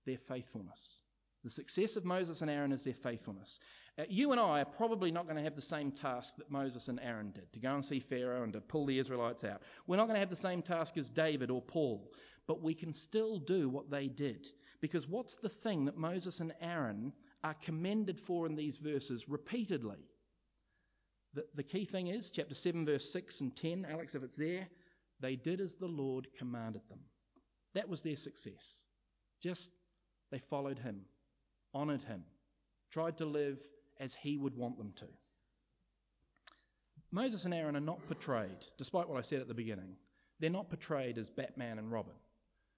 their 0.07 0.19
faithfulness. 0.19 1.03
The 1.43 1.51
success 1.51 1.97
of 1.97 2.05
Moses 2.05 2.43
and 2.43 2.51
Aaron 2.51 2.71
is 2.71 2.83
their 2.83 2.95
faithfulness. 2.95 3.61
Uh, 3.99 4.05
you 4.09 4.33
and 4.33 4.41
I 4.41 4.61
are 4.61 4.67
probably 4.67 5.11
not 5.11 5.25
going 5.25 5.37
to 5.37 5.43
have 5.43 5.57
the 5.57 5.63
same 5.63 5.91
task 5.91 6.37
that 6.37 6.51
Moses 6.51 6.89
and 6.89 7.01
Aaron 7.01 7.31
did 7.31 7.51
to 7.55 7.59
go 7.59 7.75
and 7.75 7.85
see 7.85 7.99
Pharaoh 7.99 8.43
and 8.43 8.53
to 8.53 8.61
pull 8.61 8.85
the 8.85 8.99
Israelites 8.99 9.43
out. 9.45 9.63
We're 9.87 9.97
not 9.97 10.07
going 10.07 10.17
to 10.17 10.21
have 10.21 10.31
the 10.31 10.37
same 10.37 10.61
task 10.61 10.99
as 10.99 11.09
David 11.09 11.51
or 11.51 11.63
Paul, 11.63 12.13
but 12.47 12.63
we 12.63 12.75
can 12.75 12.93
still 12.93 13.39
do 13.39 13.71
what 13.71 13.91
they 13.91 14.09
did. 14.09 14.49
Because 14.83 15.09
what's 15.09 15.35
the 15.37 15.49
thing 15.49 15.87
that 15.87 15.97
Moses 15.97 16.41
and 16.41 16.53
Aaron 16.61 17.13
are 17.43 17.55
commended 17.55 18.21
for 18.21 18.47
in 18.47 18.55
these 18.55 18.77
verses 18.77 19.29
repeatedly? 19.29 20.09
The, 21.33 21.47
the 21.55 21.63
key 21.63 21.87
thing 21.87 22.09
is, 22.09 22.31
chapter 22.31 22.55
7, 22.55 22.85
verse 22.85 23.11
6 23.13 23.41
and 23.41 23.57
10, 23.57 23.87
Alex, 23.89 24.15
if 24.15 24.23
it's 24.23 24.37
there, 24.37 24.69
they 25.21 25.37
did 25.37 25.61
as 25.61 25.75
the 25.75 25.87
Lord 25.87 26.27
commanded 26.37 26.83
them. 26.89 27.01
That 27.75 27.89
was 27.89 28.03
their 28.03 28.17
success. 28.17 28.85
Just 29.41 29.71
they 30.31 30.39
followed 30.39 30.79
him 30.79 31.03
honoured 31.75 32.03
him, 32.03 32.25
tried 32.91 33.19
to 33.19 33.25
live 33.25 33.63
as 33.99 34.15
he 34.15 34.37
would 34.37 34.57
want 34.57 34.79
them 34.79 34.93
to. 34.97 35.07
Moses 37.13 37.45
and 37.45 37.53
Aaron 37.53 37.77
are 37.77 37.81
not 37.81 38.07
portrayed, 38.07 38.65
despite 38.79 39.09
what 39.09 39.19
I 39.19 39.23
said 39.23 39.41
at 39.41 39.49
the 39.49 39.55
beginning, 39.55 39.97
they're 40.39 40.51
not 40.51 40.69
portrayed 40.69 41.19
as 41.19 41.29
Batman 41.29 41.79
and 41.79 41.91
Robin, 41.91 42.15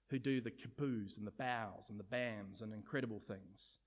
who 0.09 0.19
do 0.19 0.41
the 0.41 0.51
kaboos 0.51 1.17
and 1.17 1.25
the 1.25 1.31
bows 1.31 1.89
and 1.89 1.99
the 1.99 2.03
bams 2.03 2.61
and 2.61 2.73
incredible 2.73 3.19
things. 3.19 3.77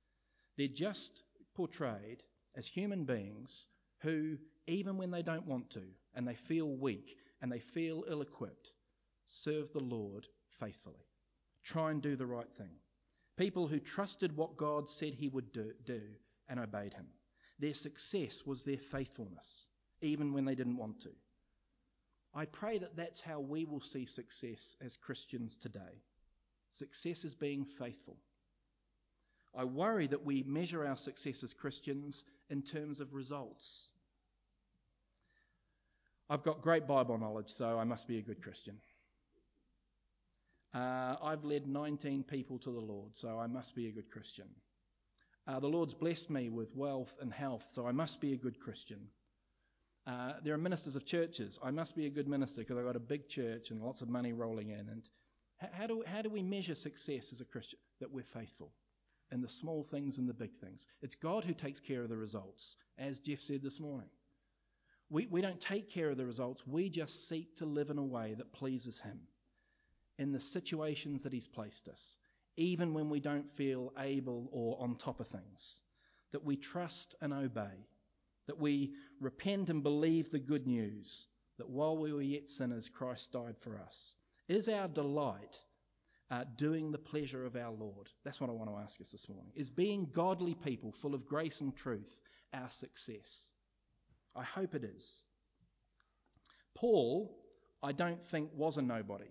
They're 0.56 0.68
just 0.68 1.22
portrayed 1.54 2.22
as 2.54 2.66
human 2.66 3.04
beings 3.04 3.66
who, 4.02 4.36
even 4.66 4.96
when 4.96 5.10
they 5.10 5.22
don't 5.22 5.46
want 5.46 5.70
to, 5.70 5.82
and 6.14 6.26
they 6.26 6.34
feel 6.34 6.76
weak 6.76 7.16
and 7.42 7.50
they 7.50 7.58
feel 7.58 8.04
ill 8.08 8.22
equipped, 8.22 8.72
serve 9.26 9.72
the 9.72 9.80
Lord 9.80 10.26
faithfully. 10.60 11.04
Try 11.62 11.90
and 11.90 12.00
do 12.00 12.16
the 12.16 12.26
right 12.26 12.50
thing. 12.56 12.70
People 13.36 13.66
who 13.66 13.78
trusted 13.78 14.36
what 14.36 14.56
God 14.56 14.88
said 14.88 15.14
He 15.14 15.28
would 15.28 15.52
do, 15.52 15.72
do 15.84 16.00
and 16.48 16.58
obeyed 16.58 16.94
Him. 16.94 17.06
Their 17.58 17.74
success 17.74 18.44
was 18.46 18.62
their 18.62 18.78
faithfulness, 18.78 19.66
even 20.00 20.32
when 20.32 20.44
they 20.44 20.54
didn't 20.54 20.76
want 20.76 21.00
to. 21.02 21.10
I 22.34 22.44
pray 22.44 22.78
that 22.78 22.96
that's 22.96 23.20
how 23.20 23.40
we 23.40 23.64
will 23.64 23.80
see 23.80 24.04
success 24.04 24.76
as 24.84 24.96
Christians 24.96 25.56
today. 25.56 26.02
Success 26.72 27.24
is 27.24 27.34
being 27.34 27.64
faithful. 27.64 28.16
I 29.54 29.64
worry 29.64 30.06
that 30.08 30.24
we 30.24 30.42
measure 30.42 30.86
our 30.86 30.96
success 30.96 31.42
as 31.42 31.54
Christians 31.54 32.24
in 32.50 32.60
terms 32.60 33.00
of 33.00 33.14
results. 33.14 33.88
I've 36.28 36.42
got 36.42 36.60
great 36.60 36.86
Bible 36.86 37.16
knowledge, 37.16 37.48
so 37.48 37.78
I 37.78 37.84
must 37.84 38.06
be 38.06 38.18
a 38.18 38.22
good 38.22 38.42
Christian. 38.42 38.76
Uh, 40.74 41.16
I've 41.22 41.44
led 41.44 41.66
19 41.66 42.24
people 42.24 42.58
to 42.60 42.70
the 42.70 42.80
Lord, 42.80 43.14
so 43.14 43.38
I 43.38 43.46
must 43.46 43.74
be 43.74 43.88
a 43.88 43.92
good 43.92 44.10
Christian. 44.10 44.48
Uh, 45.46 45.60
the 45.60 45.68
Lord's 45.68 45.94
blessed 45.94 46.28
me 46.28 46.48
with 46.48 46.74
wealth 46.74 47.14
and 47.20 47.32
health, 47.32 47.68
so 47.70 47.86
I 47.86 47.92
must 47.92 48.20
be 48.20 48.32
a 48.32 48.36
good 48.36 48.58
Christian. 48.58 49.08
Uh, 50.06 50.34
there 50.44 50.54
are 50.54 50.58
ministers 50.58 50.96
of 50.96 51.04
churches. 51.04 51.58
I 51.62 51.70
must 51.70 51.96
be 51.96 52.06
a 52.06 52.10
good 52.10 52.28
minister 52.28 52.60
because 52.60 52.78
I've 52.78 52.84
got 52.84 52.96
a 52.96 53.00
big 53.00 53.28
church 53.28 53.70
and 53.70 53.80
lots 53.80 54.02
of 54.02 54.08
money 54.08 54.32
rolling 54.32 54.70
in. 54.70 54.88
And 54.88 55.02
how 55.72 55.86
do, 55.86 56.04
how 56.06 56.22
do 56.22 56.28
we 56.28 56.42
measure 56.42 56.74
success 56.74 57.32
as 57.32 57.40
a 57.40 57.44
Christian? 57.44 57.78
That 58.00 58.12
we're 58.12 58.24
faithful 58.24 58.72
in 59.32 59.40
the 59.40 59.48
small 59.48 59.82
things 59.82 60.18
and 60.18 60.28
the 60.28 60.34
big 60.34 60.54
things. 60.56 60.86
It's 61.02 61.14
God 61.14 61.44
who 61.44 61.54
takes 61.54 61.80
care 61.80 62.02
of 62.02 62.08
the 62.08 62.16
results, 62.16 62.76
as 62.98 63.20
Jeff 63.20 63.40
said 63.40 63.62
this 63.62 63.80
morning. 63.80 64.08
We, 65.10 65.26
we 65.26 65.40
don't 65.40 65.60
take 65.60 65.90
care 65.90 66.10
of 66.10 66.16
the 66.16 66.26
results, 66.26 66.66
we 66.66 66.88
just 66.88 67.28
seek 67.28 67.56
to 67.56 67.66
live 67.66 67.90
in 67.90 67.98
a 67.98 68.04
way 68.04 68.34
that 68.34 68.52
pleases 68.52 68.98
Him 68.98 69.20
in 70.18 70.32
the 70.32 70.40
situations 70.40 71.22
that 71.22 71.32
He's 71.32 71.46
placed 71.46 71.88
us, 71.88 72.16
even 72.56 72.94
when 72.94 73.10
we 73.10 73.20
don't 73.20 73.50
feel 73.52 73.92
able 73.98 74.48
or 74.52 74.80
on 74.80 74.96
top 74.96 75.20
of 75.20 75.28
things. 75.28 75.80
That 76.32 76.44
we 76.44 76.56
trust 76.56 77.14
and 77.20 77.32
obey. 77.32 77.86
That 78.46 78.60
we 78.60 78.94
repent 79.20 79.70
and 79.70 79.82
believe 79.82 80.30
the 80.30 80.38
good 80.38 80.66
news 80.66 81.26
that 81.58 81.68
while 81.68 81.96
we 81.96 82.12
were 82.12 82.22
yet 82.22 82.48
sinners, 82.48 82.88
Christ 82.88 83.32
died 83.32 83.56
for 83.58 83.78
us. 83.78 84.14
Is 84.48 84.68
our 84.68 84.88
delight 84.88 85.60
uh, 86.30 86.44
doing 86.56 86.90
the 86.90 86.98
pleasure 86.98 87.46
of 87.46 87.56
our 87.56 87.72
Lord? 87.72 88.08
That's 88.24 88.40
what 88.40 88.50
I 88.50 88.52
want 88.52 88.70
to 88.70 88.76
ask 88.76 89.00
us 89.00 89.10
this 89.10 89.28
morning. 89.28 89.52
Is 89.54 89.70
being 89.70 90.08
godly 90.12 90.54
people 90.54 90.92
full 90.92 91.14
of 91.14 91.26
grace 91.26 91.60
and 91.60 91.74
truth 91.74 92.20
our 92.52 92.70
success? 92.70 93.50
I 94.34 94.44
hope 94.44 94.74
it 94.74 94.84
is. 94.84 95.24
Paul, 96.74 97.34
I 97.82 97.92
don't 97.92 98.24
think, 98.24 98.50
was 98.54 98.76
a 98.76 98.82
nobody. 98.82 99.30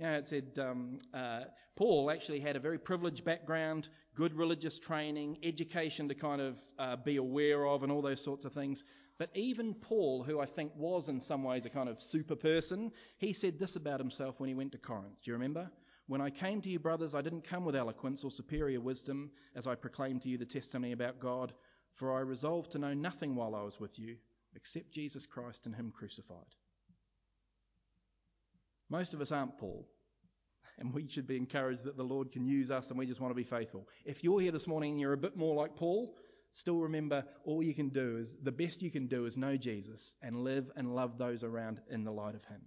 You 0.00 0.06
know, 0.06 0.14
it 0.14 0.26
said 0.26 0.58
um, 0.58 0.96
uh, 1.12 1.42
Paul 1.76 2.10
actually 2.10 2.40
had 2.40 2.56
a 2.56 2.58
very 2.58 2.78
privileged 2.78 3.22
background, 3.22 3.90
good 4.14 4.32
religious 4.32 4.78
training, 4.78 5.36
education 5.42 6.08
to 6.08 6.14
kind 6.14 6.40
of 6.40 6.56
uh, 6.78 6.96
be 6.96 7.16
aware 7.16 7.66
of, 7.66 7.82
and 7.82 7.92
all 7.92 8.00
those 8.00 8.24
sorts 8.24 8.46
of 8.46 8.54
things. 8.54 8.84
But 9.18 9.28
even 9.34 9.74
Paul, 9.74 10.22
who 10.22 10.40
I 10.40 10.46
think 10.46 10.72
was 10.74 11.10
in 11.10 11.20
some 11.20 11.44
ways 11.44 11.66
a 11.66 11.68
kind 11.68 11.86
of 11.86 12.00
super 12.00 12.34
person, 12.34 12.90
he 13.18 13.34
said 13.34 13.58
this 13.58 13.76
about 13.76 14.00
himself 14.00 14.40
when 14.40 14.48
he 14.48 14.54
went 14.54 14.72
to 14.72 14.78
Corinth. 14.78 15.22
Do 15.22 15.32
you 15.32 15.34
remember? 15.34 15.70
When 16.06 16.22
I 16.22 16.30
came 16.30 16.62
to 16.62 16.70
you, 16.70 16.78
brothers, 16.78 17.14
I 17.14 17.20
didn't 17.20 17.44
come 17.44 17.66
with 17.66 17.76
eloquence 17.76 18.24
or 18.24 18.30
superior 18.30 18.80
wisdom 18.80 19.30
as 19.54 19.66
I 19.66 19.74
proclaimed 19.74 20.22
to 20.22 20.30
you 20.30 20.38
the 20.38 20.46
testimony 20.46 20.92
about 20.92 21.20
God, 21.20 21.52
for 21.92 22.16
I 22.16 22.20
resolved 22.20 22.70
to 22.72 22.78
know 22.78 22.94
nothing 22.94 23.34
while 23.34 23.54
I 23.54 23.62
was 23.62 23.78
with 23.78 23.98
you 23.98 24.16
except 24.56 24.92
Jesus 24.92 25.26
Christ 25.26 25.66
and 25.66 25.76
Him 25.76 25.92
crucified. 25.94 26.54
Most 28.90 29.14
of 29.14 29.20
us 29.20 29.32
aren't 29.32 29.56
Paul. 29.56 29.88
and 30.80 30.94
we 30.94 31.06
should 31.06 31.26
be 31.26 31.36
encouraged 31.36 31.84
that 31.84 31.96
the 31.96 32.02
Lord 32.02 32.32
can 32.32 32.44
use 32.44 32.70
us 32.70 32.90
and 32.90 32.98
we 32.98 33.06
just 33.06 33.20
want 33.20 33.30
to 33.30 33.36
be 33.36 33.44
faithful. 33.44 33.86
If 34.04 34.24
you're 34.24 34.40
here 34.40 34.50
this 34.50 34.66
morning 34.66 34.92
and 34.92 35.00
you're 35.00 35.12
a 35.12 35.18
bit 35.18 35.36
more 35.36 35.54
like 35.54 35.76
Paul, 35.76 36.16
still 36.52 36.78
remember 36.78 37.24
all 37.44 37.62
you 37.62 37.74
can 37.74 37.90
do 37.90 38.16
is 38.16 38.36
the 38.42 38.50
best 38.50 38.82
you 38.82 38.90
can 38.90 39.06
do 39.06 39.26
is 39.26 39.36
know 39.36 39.56
Jesus 39.56 40.14
and 40.22 40.42
live 40.42 40.70
and 40.76 40.94
love 40.94 41.18
those 41.18 41.44
around 41.44 41.80
in 41.90 42.02
the 42.02 42.10
light 42.10 42.34
of 42.34 42.44
Him. 42.46 42.62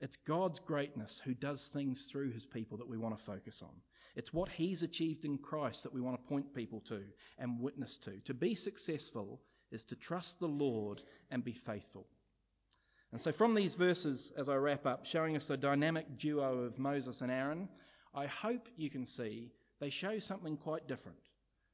It's 0.00 0.16
God's 0.16 0.60
greatness 0.60 1.20
who 1.24 1.34
does 1.34 1.68
things 1.68 2.08
through 2.10 2.30
His 2.30 2.46
people 2.46 2.78
that 2.78 2.88
we 2.88 2.98
want 2.98 3.18
to 3.18 3.24
focus 3.24 3.62
on. 3.62 3.74
It's 4.14 4.32
what 4.32 4.48
He's 4.50 4.82
achieved 4.82 5.24
in 5.24 5.38
Christ 5.38 5.82
that 5.82 5.94
we 5.94 6.00
want 6.00 6.20
to 6.20 6.28
point 6.28 6.54
people 6.54 6.80
to 6.82 7.02
and 7.38 7.60
witness 7.60 7.98
to. 7.98 8.20
To 8.26 8.34
be 8.34 8.54
successful 8.54 9.40
is 9.72 9.84
to 9.84 9.96
trust 9.96 10.38
the 10.38 10.48
Lord 10.48 11.02
and 11.30 11.42
be 11.42 11.52
faithful. 11.52 12.06
And 13.10 13.20
so, 13.20 13.32
from 13.32 13.54
these 13.54 13.74
verses, 13.74 14.32
as 14.36 14.50
I 14.50 14.56
wrap 14.56 14.84
up, 14.84 15.06
showing 15.06 15.34
us 15.34 15.46
the 15.46 15.56
dynamic 15.56 16.18
duo 16.18 16.58
of 16.58 16.78
Moses 16.78 17.22
and 17.22 17.32
Aaron, 17.32 17.66
I 18.14 18.26
hope 18.26 18.68
you 18.76 18.90
can 18.90 19.06
see 19.06 19.50
they 19.80 19.88
show 19.88 20.18
something 20.18 20.58
quite 20.58 20.86
different. 20.86 21.18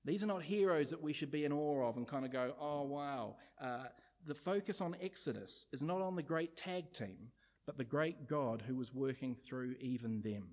These 0.04 0.22
are 0.22 0.28
not 0.28 0.44
heroes 0.44 0.90
that 0.90 1.02
we 1.02 1.12
should 1.12 1.32
be 1.32 1.44
in 1.44 1.52
awe 1.52 1.88
of 1.88 1.96
and 1.96 2.06
kind 2.06 2.24
of 2.24 2.30
go, 2.30 2.54
oh, 2.60 2.82
wow. 2.82 3.36
Uh, 3.60 3.86
the 4.26 4.34
focus 4.34 4.80
on 4.80 4.96
Exodus 5.00 5.66
is 5.72 5.82
not 5.82 6.02
on 6.02 6.14
the 6.14 6.22
great 6.22 6.54
tag 6.54 6.92
team, 6.92 7.32
but 7.66 7.78
the 7.78 7.84
great 7.84 8.28
God 8.28 8.62
who 8.62 8.76
was 8.76 8.94
working 8.94 9.34
through 9.34 9.74
even 9.80 10.20
them. 10.20 10.46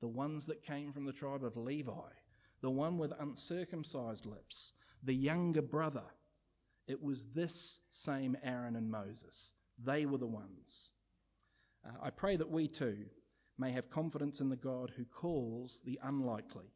The 0.00 0.08
ones 0.08 0.46
that 0.46 0.62
came 0.62 0.92
from 0.92 1.04
the 1.04 1.12
tribe 1.12 1.44
of 1.44 1.56
Levi, 1.56 2.10
the 2.60 2.70
one 2.70 2.98
with 2.98 3.12
uncircumcised 3.20 4.26
lips, 4.26 4.72
the 5.04 5.14
younger 5.14 5.62
brother. 5.62 6.04
It 6.88 7.00
was 7.00 7.26
this 7.26 7.78
same 7.90 8.36
Aaron 8.42 8.74
and 8.74 8.90
Moses 8.90 9.52
they 9.82 10.06
were 10.06 10.18
the 10.18 10.26
ones. 10.26 10.90
Uh, 11.86 11.92
I 12.02 12.10
pray 12.10 12.36
that 12.36 12.50
we 12.50 12.68
too 12.68 13.06
may 13.58 13.72
have 13.72 13.90
confidence 13.90 14.40
in 14.40 14.48
the 14.48 14.56
God 14.56 14.90
who 14.96 15.04
calls 15.04 15.80
the 15.84 15.98
unlikely, 16.02 16.72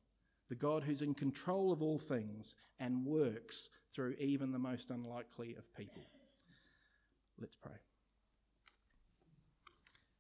the 0.49 0.55
God 0.55 0.85
who's 0.85 1.03
in 1.03 1.15
control 1.15 1.73
of 1.73 1.83
all 1.83 1.99
things 1.99 2.55
and 2.79 3.05
works 3.05 3.71
through 3.95 4.15
even 4.19 4.53
the 4.53 4.59
most 4.59 4.91
unlikely 4.91 5.55
of 5.57 5.77
people. 5.77 6.03
Let's 7.41 7.57
pray. 7.57 7.73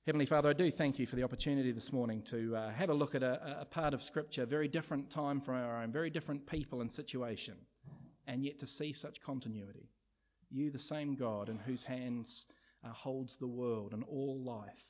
Heavenly 0.06 0.26
Father, 0.26 0.48
I 0.48 0.54
do 0.54 0.70
thank 0.70 0.98
you 0.98 1.06
for 1.06 1.16
the 1.16 1.22
opportunity 1.22 1.70
this 1.70 1.92
morning 1.92 2.22
to 2.30 2.56
uh, 2.56 2.70
have 2.70 2.88
a 2.88 2.94
look 2.94 3.14
at 3.14 3.22
a, 3.22 3.60
a, 3.60 3.64
part 3.66 3.92
of 3.92 4.02
Scripture, 4.02 4.46
very 4.46 4.66
different 4.66 5.10
time 5.10 5.40
from 5.40 5.56
our 5.56 5.82
own, 5.82 5.92
very 5.92 6.08
different 6.08 6.46
people 6.46 6.80
and 6.80 6.90
situation, 6.90 7.54
and 8.26 8.42
yet 8.42 8.58
to 8.60 8.66
see 8.66 8.94
such 8.94 9.20
continuity. 9.20 9.90
You, 10.50 10.70
the 10.70 10.78
same 10.78 11.14
God 11.14 11.50
in 11.50 11.58
whose 11.58 11.82
hands 11.82 12.46
holds 12.92 13.36
the 13.36 13.46
world 13.46 13.92
and 13.92 14.04
all 14.04 14.42
life. 14.44 14.84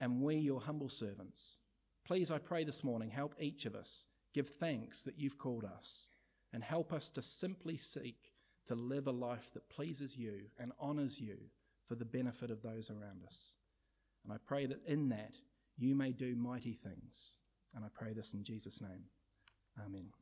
And 0.00 0.20
we, 0.20 0.36
your 0.36 0.60
humble 0.60 0.88
servants, 0.88 1.58
please, 2.04 2.30
I 2.30 2.38
pray 2.38 2.64
this 2.64 2.82
morning, 2.82 3.10
help 3.10 3.34
each 3.38 3.66
of 3.66 3.74
us 3.74 4.06
give 4.34 4.48
thanks 4.48 5.04
that 5.04 5.18
you've 5.18 5.38
called 5.38 5.64
us 5.64 6.08
and 6.52 6.62
help 6.62 6.92
us 6.92 7.10
to 7.10 7.22
simply 7.22 7.76
seek 7.76 8.32
to 8.66 8.74
live 8.74 9.06
a 9.06 9.12
life 9.12 9.50
that 9.54 9.68
pleases 9.70 10.16
you 10.16 10.42
and 10.58 10.72
honours 10.80 11.18
you 11.18 11.36
for 11.88 11.94
the 11.94 12.04
benefit 12.04 12.50
of 12.50 12.62
those 12.62 12.90
around 12.90 13.24
us. 13.26 13.56
And 14.24 14.32
I 14.32 14.36
pray 14.46 14.66
that 14.66 14.84
in 14.86 15.08
that 15.10 15.34
you 15.78 15.94
may 15.94 16.12
do 16.12 16.36
mighty 16.36 16.74
things. 16.74 17.38
And 17.74 17.84
I 17.84 17.88
pray 17.92 18.12
this 18.12 18.34
in 18.34 18.44
Jesus' 18.44 18.80
name. 18.80 19.04
Amen. 19.84 20.21